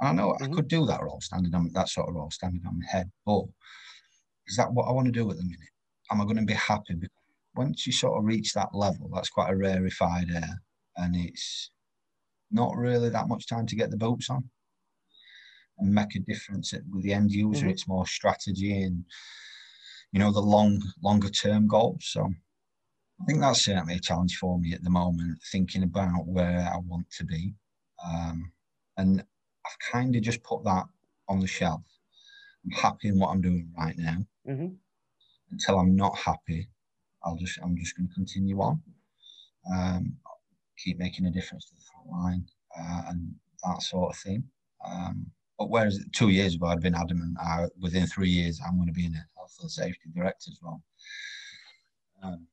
[0.00, 0.44] I know mm-hmm.
[0.44, 3.10] I could do that role, standing on that sort of role, standing on my head.
[3.26, 3.44] But
[4.46, 5.58] is that what I want to do at the minute?
[6.10, 6.94] Am I going to be happy?
[6.94, 7.16] Because
[7.56, 10.62] once you sort of reach that level, that's quite a rarefied air,
[10.96, 11.70] and it's
[12.50, 14.48] not really that much time to get the boats on
[15.78, 17.62] and make a difference with the end user.
[17.62, 17.70] Mm-hmm.
[17.70, 19.04] It's more strategy and
[20.12, 22.06] you know the long, longer term goals.
[22.06, 22.24] So
[23.20, 26.78] I think that's certainly a challenge for me at the moment, thinking about where I
[26.78, 27.54] want to be.
[28.04, 28.52] Um,
[28.96, 29.20] and
[29.66, 30.84] I've kind of just put that
[31.28, 31.82] on the shelf.
[32.64, 34.18] I'm happy in what I'm doing right now.
[34.48, 34.74] Mm-hmm.
[35.50, 36.68] Until I'm not happy,
[37.24, 38.80] I'll just I'm just going to continue on,
[39.72, 40.16] um,
[40.82, 42.44] keep making a difference to the front line
[42.78, 44.44] uh, and that sort of thing.
[44.84, 45.26] Um,
[45.58, 48.92] but whereas two years ago I'd been adamant, uh, within three years I'm going to
[48.92, 50.82] be in a health and safety director's role.
[52.22, 52.46] Um,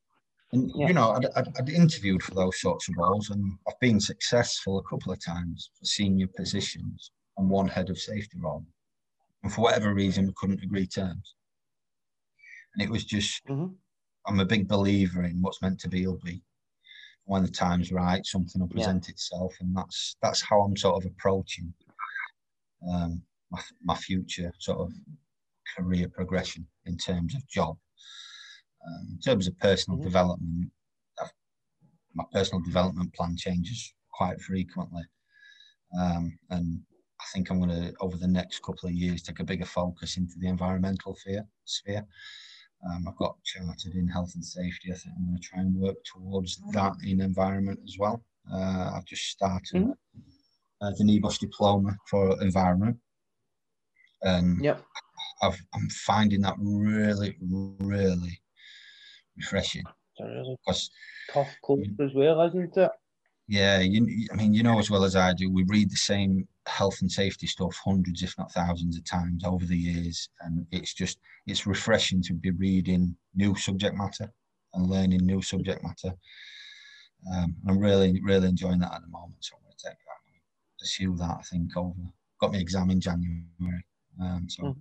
[0.52, 0.88] and yeah.
[0.88, 4.78] you know, I'd, I'd, I'd, interviewed for those sorts of roles, and I've been successful
[4.78, 8.64] a couple of times for senior positions and one head of safety role.
[9.42, 11.34] And for whatever reason, we couldn't agree terms.
[12.74, 13.72] And it was just, mm-hmm.
[14.26, 16.42] I'm a big believer in what's meant to be will be.
[17.26, 19.12] When the time's right, something will present yeah.
[19.12, 21.72] itself, and that's that's how I'm sort of approaching
[22.88, 24.92] um, my, my future sort of
[25.76, 27.76] career progression in terms of job
[28.86, 30.06] um, in terms of personal mm-hmm.
[30.06, 30.70] development,
[31.20, 31.32] I've,
[32.14, 35.02] my personal development plan changes quite frequently.
[35.98, 36.80] Um, and
[37.20, 40.16] I think I'm going to, over the next couple of years, take a bigger focus
[40.16, 41.44] into the environmental sphere.
[41.64, 42.06] sphere.
[42.88, 44.92] Um, I've got chartered in health and safety.
[44.92, 48.22] I think I'm going to try and work towards that in environment as well.
[48.52, 49.90] Uh, I've just started mm-hmm.
[50.80, 52.96] uh, the NEBOSH diploma for environment.
[54.22, 54.82] And yep.
[55.42, 58.40] I've, I'm finding that really, really
[59.36, 59.84] refreshing.
[60.18, 60.90] Because
[61.32, 62.90] tough course as well, isn't it?
[63.48, 66.48] Yeah, you, I mean, you know as well as I do, we read the same
[66.66, 70.94] health and safety stuff hundreds, if not thousands, of times over the years, and it's
[70.94, 74.30] just it's refreshing to be reading new subject matter
[74.74, 76.14] and learning new subject matter.
[77.32, 79.36] Um, I'm really, really enjoying that at the moment.
[79.40, 81.38] So I'm going to take that, pursue that.
[81.38, 81.94] I think over.
[82.40, 83.86] Got my exam in January,
[84.20, 84.76] um, so mm.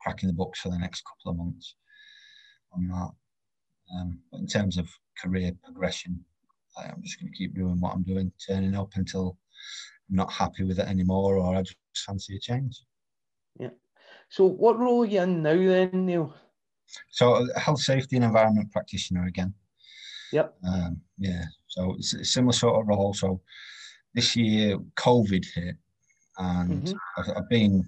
[0.00, 1.76] cracking the books for the next couple of months
[2.72, 3.10] on that.
[3.94, 4.88] Um, but in terms of
[5.22, 6.24] career progression,
[6.76, 9.38] I'm just going to keep doing what I'm doing, turning up until
[10.12, 12.80] not happy with it anymore, or I just fancy a change.
[13.58, 13.70] Yeah.
[14.28, 16.34] So, what role are you in now, then, Neil?
[17.10, 19.54] So, health, safety, and environment practitioner again.
[20.32, 20.54] Yep.
[20.66, 21.44] Um, yeah.
[21.68, 23.14] So it's a similar sort of role.
[23.14, 23.40] So
[24.14, 25.76] this year, COVID hit,
[26.38, 27.20] and mm-hmm.
[27.20, 27.84] I've, I've, been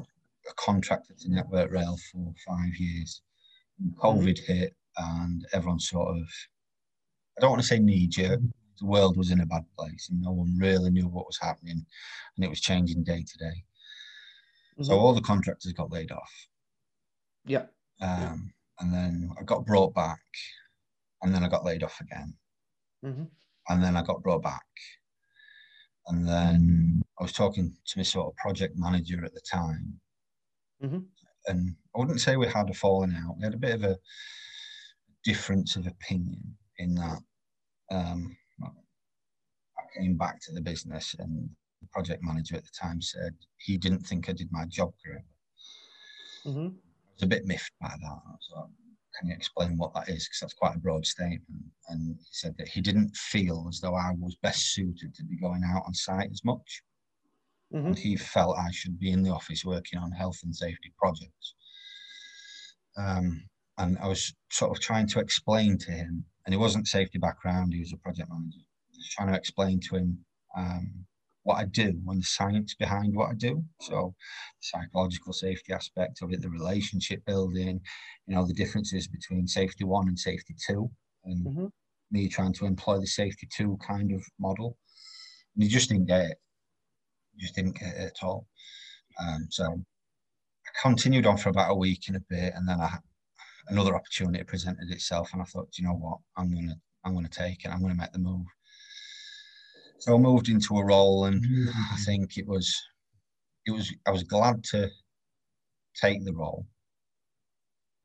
[0.49, 3.23] a contractor to Network Rail for five years.
[3.97, 4.53] COVID mm-hmm.
[4.53, 6.29] hit, and everyone sort of,
[7.37, 8.41] I don't want to say knee jerk.
[8.85, 11.87] The world was in a bad place, and no one really knew what was happening,
[12.37, 13.65] and it was changing day to day.
[14.75, 14.85] Mm-hmm.
[14.85, 16.49] So all the contractors got laid off.
[17.47, 17.65] Yeah.
[18.03, 20.21] Um, and then I got brought back,
[21.23, 22.35] and then I got laid off again,
[23.03, 23.25] mm-hmm.
[23.71, 24.67] and then I got brought back,
[26.09, 29.99] and then I was talking to my sort of project manager at the time,
[30.83, 30.99] mm-hmm.
[31.47, 33.39] and I wouldn't say we had a falling out.
[33.39, 33.97] We had a bit of a
[35.25, 37.21] difference of opinion in that.
[37.91, 38.37] Um,
[39.97, 41.49] came back to the business, and
[41.81, 45.31] the project manager at the time said he didn't think I did my job correctly.
[46.47, 46.67] Mm-hmm.
[46.67, 48.21] I was a bit miffed by that.
[48.41, 48.69] So
[49.19, 50.27] can you explain what that is?
[50.27, 51.63] Because that's quite a broad statement.
[51.89, 55.37] And he said that he didn't feel as though I was best suited to be
[55.37, 56.83] going out on site as much.
[57.73, 57.87] Mm-hmm.
[57.89, 61.55] And he felt I should be in the office working on health and safety projects.
[62.97, 63.45] Um,
[63.79, 67.73] and I was sort of trying to explain to him, and he wasn't safety background,
[67.73, 68.61] he was a project manager.
[69.11, 70.19] Trying to explain to him
[70.57, 71.07] um,
[71.45, 73.63] what I do and the science behind what I do.
[73.81, 74.15] So,
[74.61, 77.81] the psychological safety aspect of it, the relationship building,
[78.27, 80.91] you know, the differences between safety one and safety two,
[81.25, 81.67] and mm-hmm.
[82.11, 84.79] me trying to employ the safety two kind of model.
[85.55, 86.39] And he just didn't get it.
[87.37, 88.47] He just didn't get it at all.
[89.21, 92.99] Um, so, I continued on for about a week and a bit, and then I
[93.69, 97.65] another opportunity presented itself, and I thought, you know what, I'm gonna I'm gonna take
[97.65, 97.69] it.
[97.69, 98.47] I'm gonna make the move.
[99.99, 101.43] So I moved into a role, and
[101.93, 102.75] I think it was,
[103.67, 104.91] it was, I was glad to
[105.95, 106.67] take the role,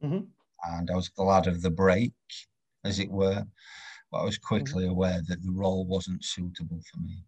[0.04, 0.26] mm-hmm.
[0.64, 2.14] and I was glad of the break,
[2.86, 3.44] as it were.
[4.12, 4.92] But I was quickly mm-hmm.
[4.92, 7.24] aware that the role wasn't suitable for me.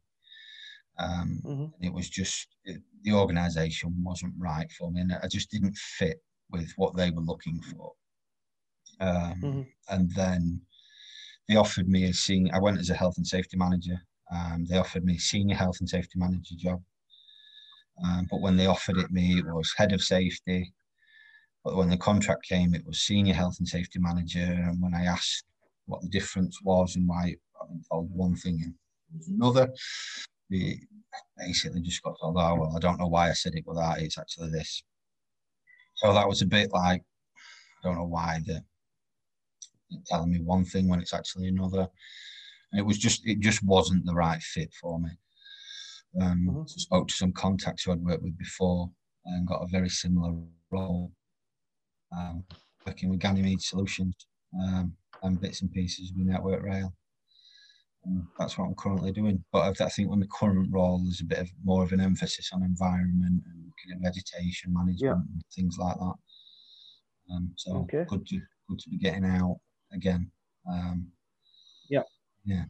[0.97, 1.86] Um, mm-hmm.
[1.86, 6.18] It was just it, the organisation wasn't right for me, and I just didn't fit
[6.49, 7.91] with what they were looking for.
[8.99, 9.62] Um, mm-hmm.
[9.89, 10.62] And then
[11.47, 12.55] they offered me a senior.
[12.55, 14.01] I went as a health and safety manager
[14.32, 16.82] um, they offered me senior health and safety manager job.
[18.03, 20.73] Um, but when they offered it me, it was head of safety.
[21.63, 24.39] But when the contract came, it was senior health and safety manager.
[24.39, 25.43] And when I asked
[25.86, 28.73] what the difference was and why I've been told one thing and
[29.15, 29.69] was another,
[30.49, 30.79] they
[31.38, 34.01] basically just got told, oh, well, I don't know why I said it, but that
[34.01, 34.84] it's actually this.
[35.97, 37.03] So that was a bit like,
[37.84, 38.63] I don't know why they're
[40.07, 41.88] telling me one thing when it's actually another
[42.72, 45.09] and it was just it just wasn't the right fit for me.
[46.19, 46.61] Um, mm-hmm.
[46.65, 48.89] so spoke to some contacts who I'd worked with before
[49.26, 50.34] and got a very similar
[50.72, 51.11] role,
[52.17, 52.43] um,
[52.86, 54.15] working with Ganymede Solutions
[54.59, 54.93] um,
[55.24, 56.93] and bits and pieces with Network Rail.
[58.05, 59.43] And that's what I'm currently doing.
[59.53, 62.49] But I think with my current role, there's a bit of more of an emphasis
[62.51, 65.13] on environment and looking at vegetation management yeah.
[65.13, 66.15] and things like that.
[67.32, 68.03] Um, so okay.
[68.07, 69.57] good to good to be getting out
[69.93, 70.32] again.
[70.69, 71.07] Um,
[72.45, 72.65] yeah.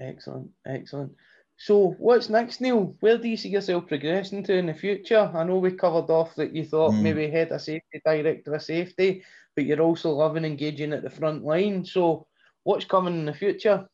[0.00, 1.12] Excellent, excellent.
[1.60, 2.94] So, what's next, Neil?
[3.00, 5.30] Where do you see yourself progressing to in the future?
[5.34, 7.02] I know we covered off that you thought mm.
[7.02, 9.24] maybe head of safety, director of safety,
[9.56, 11.84] but you're also loving engaging at the front line.
[11.84, 12.28] So,
[12.62, 13.88] what's coming in the future?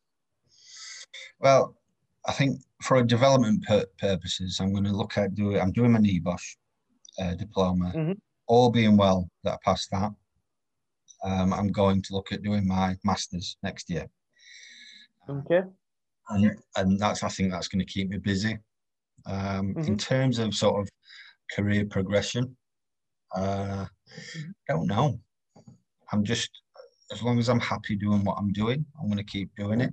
[1.40, 1.74] Well,
[2.26, 5.58] I think for development pur- purposes, I'm going to look at doing.
[5.58, 6.56] I'm doing my NEBOSH
[7.18, 7.92] uh, diploma.
[7.96, 8.12] Mm-hmm.
[8.46, 10.12] All being well, that I pass that.
[11.24, 14.06] Um, I'm going to look at doing my masters next year.
[15.28, 15.62] Okay.
[16.28, 18.58] And, and that's I think that's going to keep me busy.
[19.26, 19.80] Um, mm-hmm.
[19.82, 20.88] In terms of sort of
[21.54, 22.56] career progression,
[23.34, 23.86] uh,
[24.68, 25.18] don't know.
[26.12, 26.50] I'm just
[27.12, 29.92] as long as I'm happy doing what I'm doing, I'm going to keep doing it.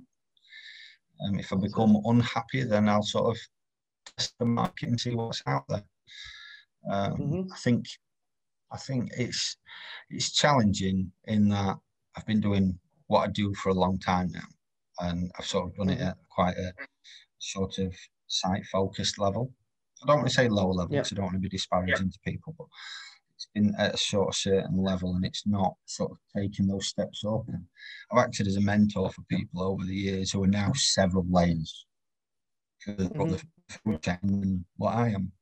[1.24, 3.40] Um, if I become unhappy, then I'll sort of
[4.16, 5.84] test the market and see what's out there.
[6.90, 7.52] Um, mm-hmm.
[7.52, 7.86] I think
[8.72, 9.56] I think it's
[10.10, 11.76] it's challenging in that
[12.16, 14.40] I've been doing what I do for a long time now
[15.00, 16.08] and I've sort of done it mm-hmm.
[16.08, 16.72] at quite a
[17.38, 17.94] sort of
[18.26, 19.52] site focused level.
[20.02, 22.18] I don't want to say low level because I don't want to be disparaging to
[22.24, 22.66] people, but
[23.34, 26.88] it's been at a sort of certain level and it's not sort of taking those
[26.88, 27.44] steps up.
[27.48, 27.64] And
[28.10, 31.86] I've acted as a mentor for people over the years who are now several layers
[32.88, 33.30] mm-hmm.
[33.30, 35.32] the food chain what I am.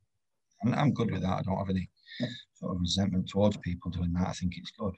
[0.63, 1.39] And I'm good with that.
[1.39, 1.89] I don't have any
[2.55, 4.29] sort of resentment towards people doing that.
[4.29, 4.95] I think it's good.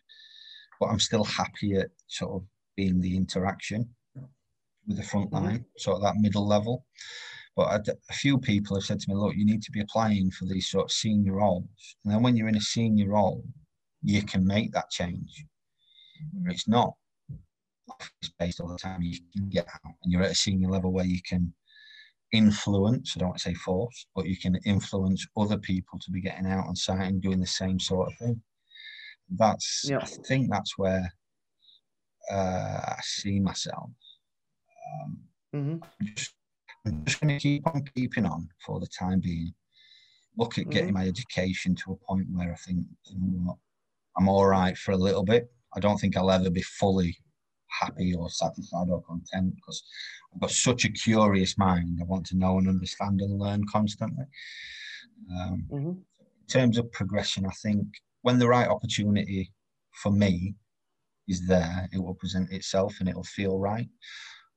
[0.80, 2.42] But I'm still happy at sort of
[2.76, 3.88] being the interaction
[4.86, 5.44] with the front mm-hmm.
[5.44, 5.78] line, mm-hmm.
[5.78, 6.84] sort of that middle level.
[7.54, 10.46] But a few people have said to me, look, you need to be applying for
[10.46, 11.68] these sort of senior roles.
[12.02, 13.44] And then when you're in a senior role,
[14.02, 15.44] you can make that change.
[16.32, 16.94] Where it's not
[17.90, 20.92] office based all the time, you can get out and you're at a senior level
[20.92, 21.52] where you can
[22.32, 26.22] influence, I don't want to say force, but you can influence other people to be
[26.22, 28.42] getting out on site and doing the same sort of thing.
[29.36, 29.98] That's, yeah.
[29.98, 31.12] I think that's where
[32.30, 33.90] uh, I see myself.
[34.92, 35.18] Um,
[35.54, 35.76] mm-hmm.
[36.86, 39.54] I'm just going to keep on keeping on for the time being.
[40.36, 40.98] Look at getting mm-hmm.
[40.98, 43.56] my education to a point where I think you know what,
[44.16, 45.50] I'm all right for a little bit.
[45.74, 47.16] I don't think I'll ever be fully
[47.80, 49.82] happy or satisfied or content because
[50.34, 51.98] I've got such a curious mind.
[52.00, 54.24] I want to know and understand and learn constantly.
[55.30, 55.88] Um, mm-hmm.
[55.88, 57.86] In terms of progression, I think
[58.22, 59.52] when the right opportunity
[60.02, 60.54] for me
[61.28, 63.88] is there, it will present itself and it'll feel right.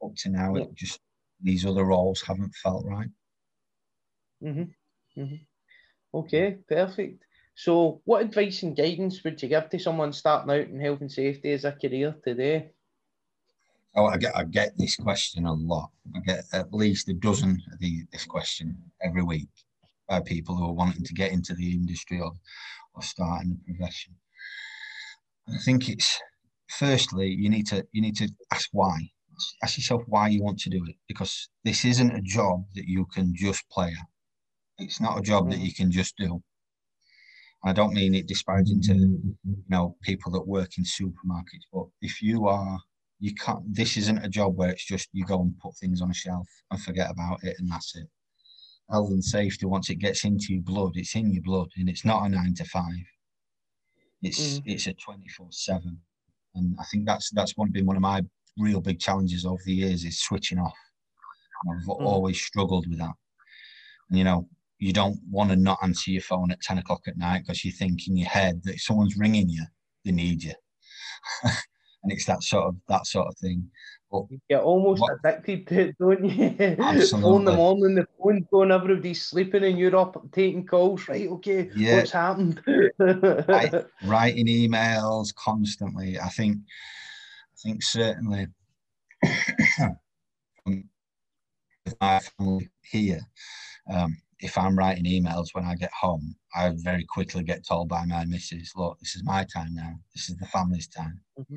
[0.05, 0.63] Up to now, yeah.
[0.63, 0.99] it just
[1.41, 3.09] these other roles haven't felt right.
[4.43, 5.21] Mm-hmm.
[5.21, 6.17] Mm-hmm.
[6.17, 7.23] Okay, perfect.
[7.55, 11.11] So, what advice and guidance would you give to someone starting out in health and
[11.11, 12.71] safety as a career today?
[13.95, 15.89] Oh, I get I get this question a lot.
[16.15, 19.47] I get at least a dozen of the, this question every week
[20.09, 22.33] by people who are wanting to get into the industry or,
[22.93, 24.13] or start in the profession.
[25.47, 26.19] I think it's
[26.67, 28.97] firstly you need to you need to ask why
[29.63, 33.05] ask yourself why you want to do it because this isn't a job that you
[33.13, 34.07] can just play at.
[34.77, 35.65] It's not a job that mm.
[35.65, 36.41] you can just do.
[37.63, 42.21] I don't mean it disparaging to you know people that work in supermarkets, but if
[42.21, 42.79] you are
[43.19, 46.11] you can't this isn't a job where it's just you go and put things on
[46.11, 48.07] a shelf and forget about it and that's it.
[48.91, 52.05] Health and safety, once it gets into your blood, it's in your blood and it's
[52.05, 53.05] not a nine to five.
[54.21, 54.63] It's mm.
[54.65, 55.99] it's a twenty four seven.
[56.53, 58.21] And I think that's that's one been one of my
[58.57, 60.77] real big challenges over the years is switching off.
[61.69, 62.01] I've mm.
[62.01, 63.13] always struggled with that.
[64.09, 64.47] And, you know,
[64.79, 67.71] you don't want to not answer your phone at 10 o'clock at night because you
[67.71, 69.63] think in your head that if someone's ringing you,
[70.03, 70.53] they need you.
[71.43, 73.69] and it's that sort of that sort of thing.
[74.11, 76.55] But you get almost what, addicted to it, don't you?
[76.79, 77.21] Absolutely.
[77.21, 81.07] Phone the morning, the phone's going, everybody's sleeping, and you're up taking calls.
[81.09, 81.97] Right, okay, yeah.
[81.97, 82.61] what's happened?
[82.99, 86.19] right, writing emails constantly.
[86.19, 86.57] I think
[87.65, 88.47] think certainly
[90.65, 93.21] with my family here,
[93.91, 98.05] um, if I'm writing emails when I get home, I very quickly get told by
[98.05, 99.93] my missus, look, this is my time now.
[100.13, 101.19] This is the family's time.
[101.39, 101.55] Mm-hmm.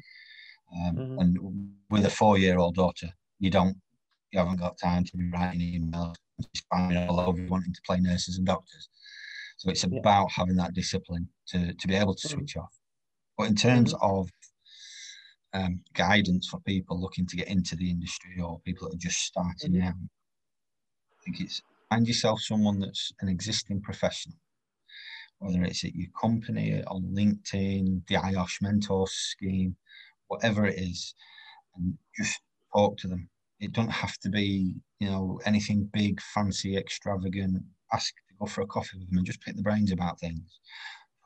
[0.80, 1.18] Um, mm-hmm.
[1.18, 3.76] And with a four-year-old daughter, you don't,
[4.32, 6.14] you haven't got time to be writing emails,
[6.72, 8.88] all over wanting to play nurses and doctors.
[9.56, 9.98] So it's yeah.
[9.98, 12.38] about having that discipline to, to be able to mm-hmm.
[12.38, 12.72] switch off.
[13.36, 14.18] But in terms mm-hmm.
[14.18, 14.30] of
[15.54, 19.20] um, guidance for people looking to get into the industry or people that are just
[19.20, 19.88] starting mm-hmm.
[19.88, 19.94] out.
[19.94, 24.36] I think it's find yourself someone that's an existing professional,
[25.38, 29.76] whether it's at your company, on LinkedIn, the IOSH mentor scheme,
[30.28, 31.14] whatever it is,
[31.76, 32.40] and just
[32.74, 33.28] talk to them.
[33.60, 37.64] It doesn't have to be, you know, anything big, fancy, extravagant.
[37.92, 40.60] Ask to go for a coffee with them and just pick the brains about things.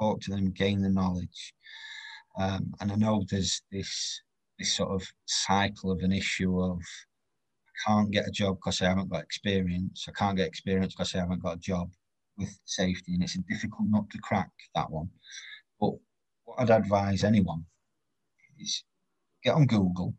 [0.01, 1.53] Talk to them, gain the knowledge.
[2.39, 4.23] Um, and I know there's this
[4.59, 8.89] this sort of cycle of an issue of I can't get a job because I
[8.89, 10.07] haven't got experience.
[10.09, 11.91] I can't get experience because I haven't got a job
[12.39, 15.11] with safety, and it's a difficult nut to crack that one.
[15.81, 15.93] But
[16.45, 17.65] what I'd advise anyone
[18.59, 18.85] is
[19.43, 20.15] get on Google,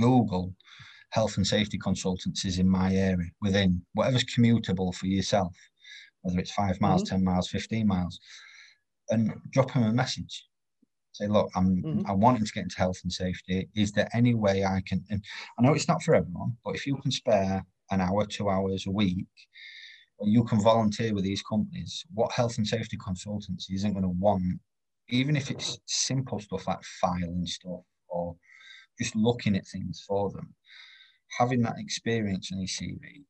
[0.00, 0.54] Google
[1.10, 5.54] health and safety consultancies in my area within whatever's commutable for yourself,
[6.22, 7.16] whether it's five miles, mm-hmm.
[7.16, 8.18] 10 miles, 15 miles,
[9.10, 10.44] and drop them a message
[11.14, 12.10] say, look, I'm mm-hmm.
[12.10, 13.68] I'm wanting to get into health and safety.
[13.74, 15.04] Is there any way I can?
[15.10, 15.24] And
[15.58, 18.86] I know it's not for everyone, but if you can spare an hour, two hours
[18.86, 19.26] a week,
[20.18, 22.04] or you can volunteer with these companies.
[22.12, 24.60] What health and safety consultancy isn't going to want,
[25.08, 28.36] even if it's simple stuff like filing stuff or
[29.00, 30.54] just looking at things for them,
[31.38, 33.24] having that experience in your CV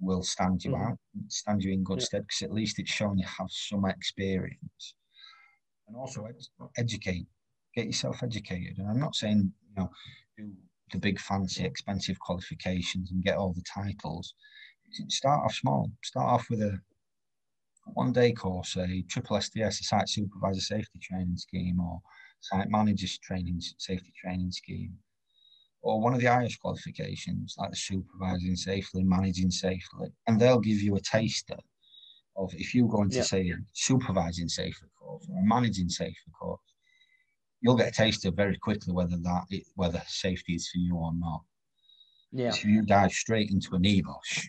[0.00, 0.92] will stand you mm-hmm.
[0.92, 2.04] out, stand you in good yeah.
[2.04, 4.94] stead because at least it's showing you have some experience
[5.90, 6.26] and also
[6.78, 7.26] educate,
[7.74, 8.78] get yourself educated.
[8.78, 9.90] And I'm not saying you know
[10.36, 10.52] do
[10.92, 14.34] the big fancy expensive qualifications and get all the titles.
[15.08, 15.90] Start off small.
[16.02, 16.78] Start off with a
[17.94, 22.00] one day course, a triple STS, a site supervisor safety training scheme, or
[22.40, 24.94] site managers training safety training scheme,
[25.82, 30.80] or one of the IOSH qualifications, like the supervising safely, managing safely, and they'll give
[30.80, 31.56] you a taster
[32.36, 33.22] of if you go into yeah.
[33.22, 36.60] say supervising safely course or managing safely course,
[37.60, 41.42] you'll get a taster very quickly whether that whether safety is for you or not.
[42.32, 42.48] Yeah.
[42.48, 44.46] If you dive straight into an NEBOSH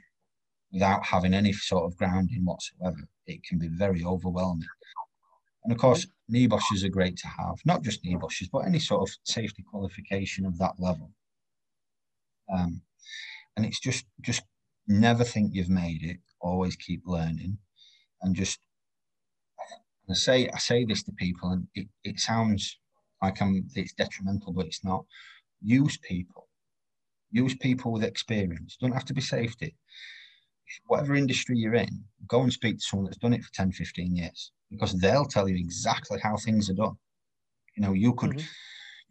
[0.71, 4.67] without having any sort of grounding whatsoever, it can be very overwhelming.
[5.63, 9.15] And of course, NEBOSHs are great to have, not just NEBOSHs, but any sort of
[9.23, 11.11] safety qualification of that level.
[12.51, 12.81] Um,
[13.55, 14.43] and it's just just
[14.87, 16.17] never think you've made it.
[16.39, 17.57] Always keep learning,
[18.21, 18.59] and just
[20.09, 22.79] I say I say this to people, and it, it sounds
[23.21, 25.05] like I'm it's detrimental, but it's not.
[25.61, 26.47] Use people,
[27.31, 28.77] use people with experience.
[28.81, 29.75] Don't have to be safety.
[30.87, 34.15] Whatever industry you're in, go and speak to someone that's done it for 10, 15
[34.15, 36.95] years because they'll tell you exactly how things are done.
[37.75, 38.45] You know, you could mm-hmm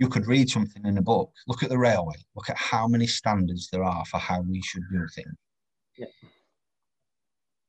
[0.01, 1.31] you could read something in a book.
[1.47, 2.17] Look at the railway.
[2.35, 5.35] Look at how many standards there are for how we should do things.
[5.97, 6.07] Yeah.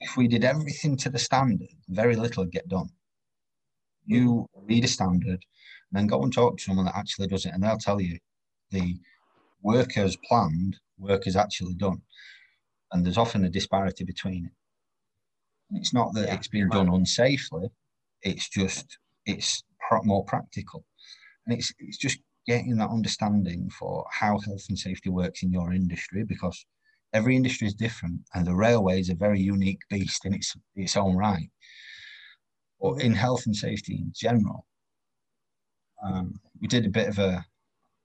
[0.01, 2.89] If we did everything to the standard, very little would get done.
[4.05, 5.45] You read a standard,
[5.91, 8.17] and then go and talk to someone that actually does it, and they'll tell you
[8.71, 8.99] the
[9.61, 12.01] work as planned, work is actually done.
[12.91, 14.51] And there's often a disparity between it.
[15.69, 17.69] And it's not that yeah, it's being done unsafely,
[18.23, 19.63] it's just it's
[20.03, 20.85] more practical
[21.45, 25.73] and it's it's just getting that understanding for how health and safety works in your
[25.73, 26.65] industry because
[27.13, 30.97] every industry is different and the railway is a very unique beast in its its
[30.97, 31.49] own right.
[32.79, 34.65] Or in health and safety in general
[36.03, 37.45] um, we did a bit of a,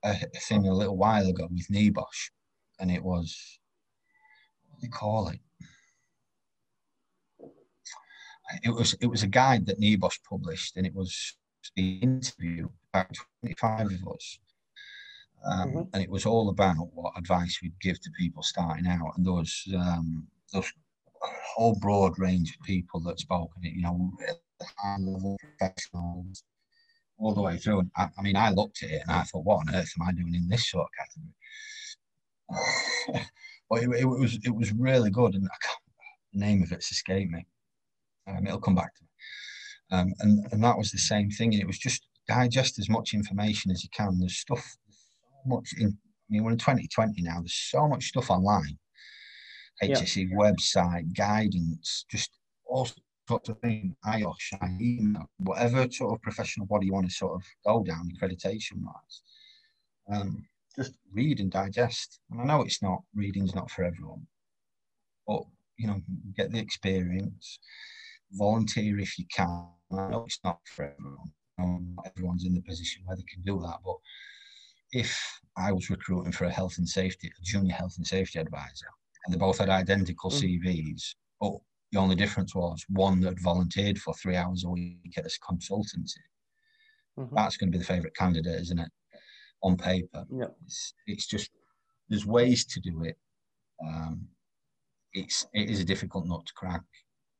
[0.04, 0.14] a
[0.48, 2.30] thing a little while ago with NEBOSH
[2.78, 3.58] and it was
[4.68, 5.40] what do they call it?
[8.62, 11.36] It was it was a guide that NEBOSH published and it was
[11.74, 14.38] the interview about 25 of us.
[15.50, 15.82] Um, mm-hmm.
[15.92, 19.12] And it was all about what advice we'd give to people starting out.
[19.16, 20.62] And there was, um, a
[21.54, 24.10] whole broad range of people that spoke in it, you know,
[24.78, 26.42] high level professionals
[27.18, 27.80] all the way through.
[27.80, 30.06] And I, I, mean, I looked at it and I thought, what on earth am
[30.06, 31.34] I doing in this sort of category?
[33.68, 37.46] but it, it, was it was really good, and the name of it's escaped me.
[38.26, 39.08] Um, it'll come back to me.
[39.90, 41.52] Um, and, and that was the same thing.
[41.52, 44.18] And it was just digest as much information as you can.
[44.18, 44.76] There's stuff,
[45.46, 48.78] much in, I mean, we're in 2020 now, there's so much stuff online.
[49.82, 50.36] HSE yeah.
[50.36, 52.30] website, guidance, just
[52.66, 52.88] all
[53.28, 57.42] sorts of things, IOSH, email, whatever sort of professional body you want to sort of
[57.66, 59.22] go down accreditation wise.
[60.10, 62.20] Um, just read and digest.
[62.30, 64.26] And I know it's not, reading's not for everyone,
[65.26, 65.42] but,
[65.76, 66.00] you know,
[66.36, 67.58] get the experience,
[68.32, 69.68] volunteer if you can.
[69.92, 71.32] I know it's not for everyone.
[71.96, 73.78] Not everyone's in the position where they can do that.
[73.84, 73.96] But
[74.92, 75.18] if
[75.56, 78.86] I was recruiting for a health and safety, a junior health and safety advisor,
[79.24, 80.62] and they both had identical mm.
[80.62, 81.52] CVs, but
[81.92, 86.18] the only difference was one that volunteered for three hours a week at a consultancy.
[87.18, 87.34] Mm-hmm.
[87.34, 88.90] That's going to be the favourite candidate, isn't it?
[89.62, 90.46] On paper, yeah.
[90.64, 91.50] it's, it's just
[92.08, 93.16] there's ways to do it.
[93.84, 94.28] Um,
[95.12, 96.82] it's it is a difficult nut to crack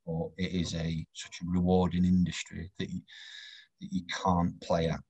[0.07, 3.01] or it is a such a rewarding industry that you,
[3.81, 5.01] that you can't play at.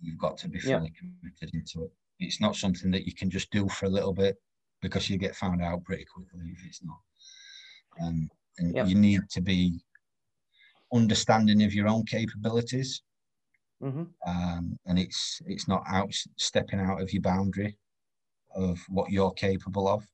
[0.00, 1.08] You've got to be fully yeah.
[1.20, 1.92] committed into it.
[2.20, 4.36] It's not something that you can just do for a little bit
[4.80, 6.98] because you get found out pretty quickly if it's not.
[8.02, 8.86] Um, and yeah.
[8.86, 9.80] you need to be
[10.92, 13.02] understanding of your own capabilities.
[13.82, 14.04] Mm-hmm.
[14.26, 17.76] Um, and it's it's not out stepping out of your boundary
[18.54, 20.06] of what you're capable of.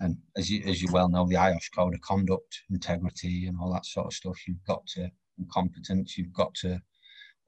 [0.00, 3.72] And as you as you well know, the IOSH code of conduct, integrity, and all
[3.72, 5.08] that sort of stuff, you've got to
[5.38, 6.80] and competence, you've got to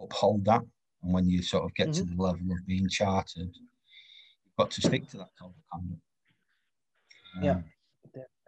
[0.01, 0.62] uphold that.
[1.05, 2.09] And when you sort of get mm-hmm.
[2.09, 6.01] to the level of being chartered, you've got to stick to that code of conduct.
[7.36, 7.60] Um, yeah.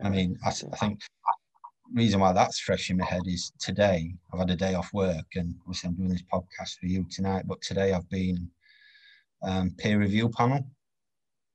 [0.02, 1.00] I mean, I, I think
[1.92, 5.26] reason why that's fresh in my head is today I've had a day off work
[5.36, 8.50] and obviously I'm doing this podcast for you tonight, but today I've been
[9.42, 10.66] um, peer review panel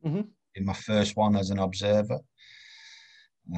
[0.05, 0.21] mm-hmm.
[0.55, 2.19] in my first one as an observer.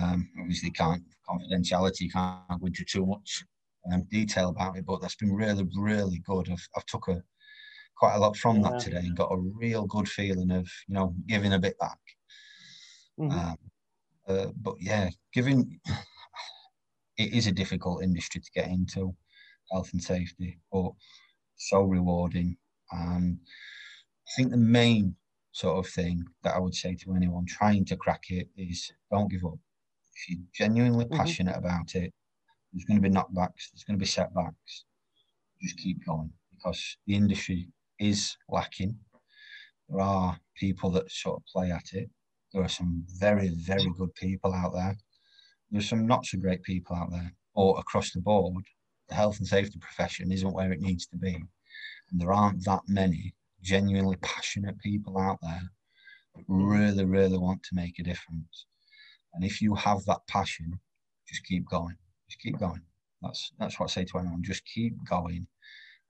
[0.01, 3.43] Um, obviously, can't confidentiality can't go into too much
[3.91, 6.49] um, detail about it, but that's been really, really good.
[6.49, 7.21] I've, I've took a
[7.95, 8.71] quite a lot from yeah.
[8.71, 11.99] that today and got a real good feeling of you know giving a bit back.
[13.19, 13.37] Mm-hmm.
[13.37, 13.57] Um,
[14.27, 15.79] uh, but yeah, giving
[17.17, 19.15] it is a difficult industry to get into,
[19.71, 20.91] health and safety, but
[21.55, 22.57] so rewarding.
[22.91, 23.39] And
[24.27, 25.15] I think the main
[25.51, 29.29] sort of thing that I would say to anyone trying to crack it is don't
[29.29, 29.59] give up
[30.15, 31.17] if you're genuinely mm-hmm.
[31.17, 32.13] passionate about it,
[32.71, 33.71] There's going to be knockbacks.
[33.71, 34.85] There's going to be setbacks.
[35.61, 37.67] Just keep going because the industry
[38.03, 38.97] is lacking.
[39.89, 42.09] There are people that sort of play at it.
[42.51, 44.95] There are some very, very good people out there.
[45.71, 48.63] There's some not so great people out there, or across the board.
[49.09, 51.35] The health and safety profession isn't where it needs to be.
[52.11, 55.71] And there aren't that many genuinely passionate people out there
[56.35, 58.65] that really, really want to make a difference.
[59.33, 60.79] And if you have that passion,
[61.27, 61.95] just keep going.
[62.29, 62.81] Just keep going.
[63.21, 64.43] That's that's what I say to anyone.
[64.43, 65.47] Just keep going.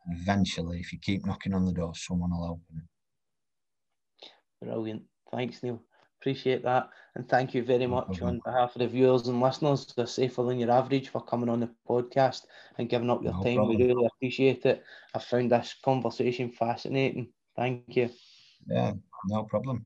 [0.05, 4.65] And eventually, if you keep knocking on the door, someone will open it.
[4.65, 5.03] Brilliant.
[5.31, 5.81] Thanks, Neil.
[6.21, 6.89] Appreciate that.
[7.15, 10.43] And thank you very much no on behalf of the viewers and listeners, the Safer
[10.43, 12.43] Than Your Average, for coming on the podcast
[12.77, 13.55] and giving up your no time.
[13.55, 13.77] Problem.
[13.77, 14.84] We really appreciate it.
[15.13, 17.27] I found this conversation fascinating.
[17.57, 18.09] Thank you.
[18.67, 18.93] Yeah,
[19.27, 19.85] no problem.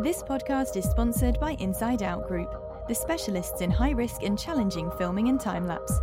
[0.00, 2.52] This podcast is sponsored by Inside Out Group,
[2.88, 6.00] the specialists in high risk and challenging filming and time lapse,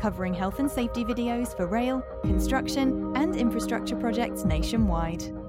[0.00, 5.41] covering health and safety videos for rail, construction, and infrastructure projects nationwide.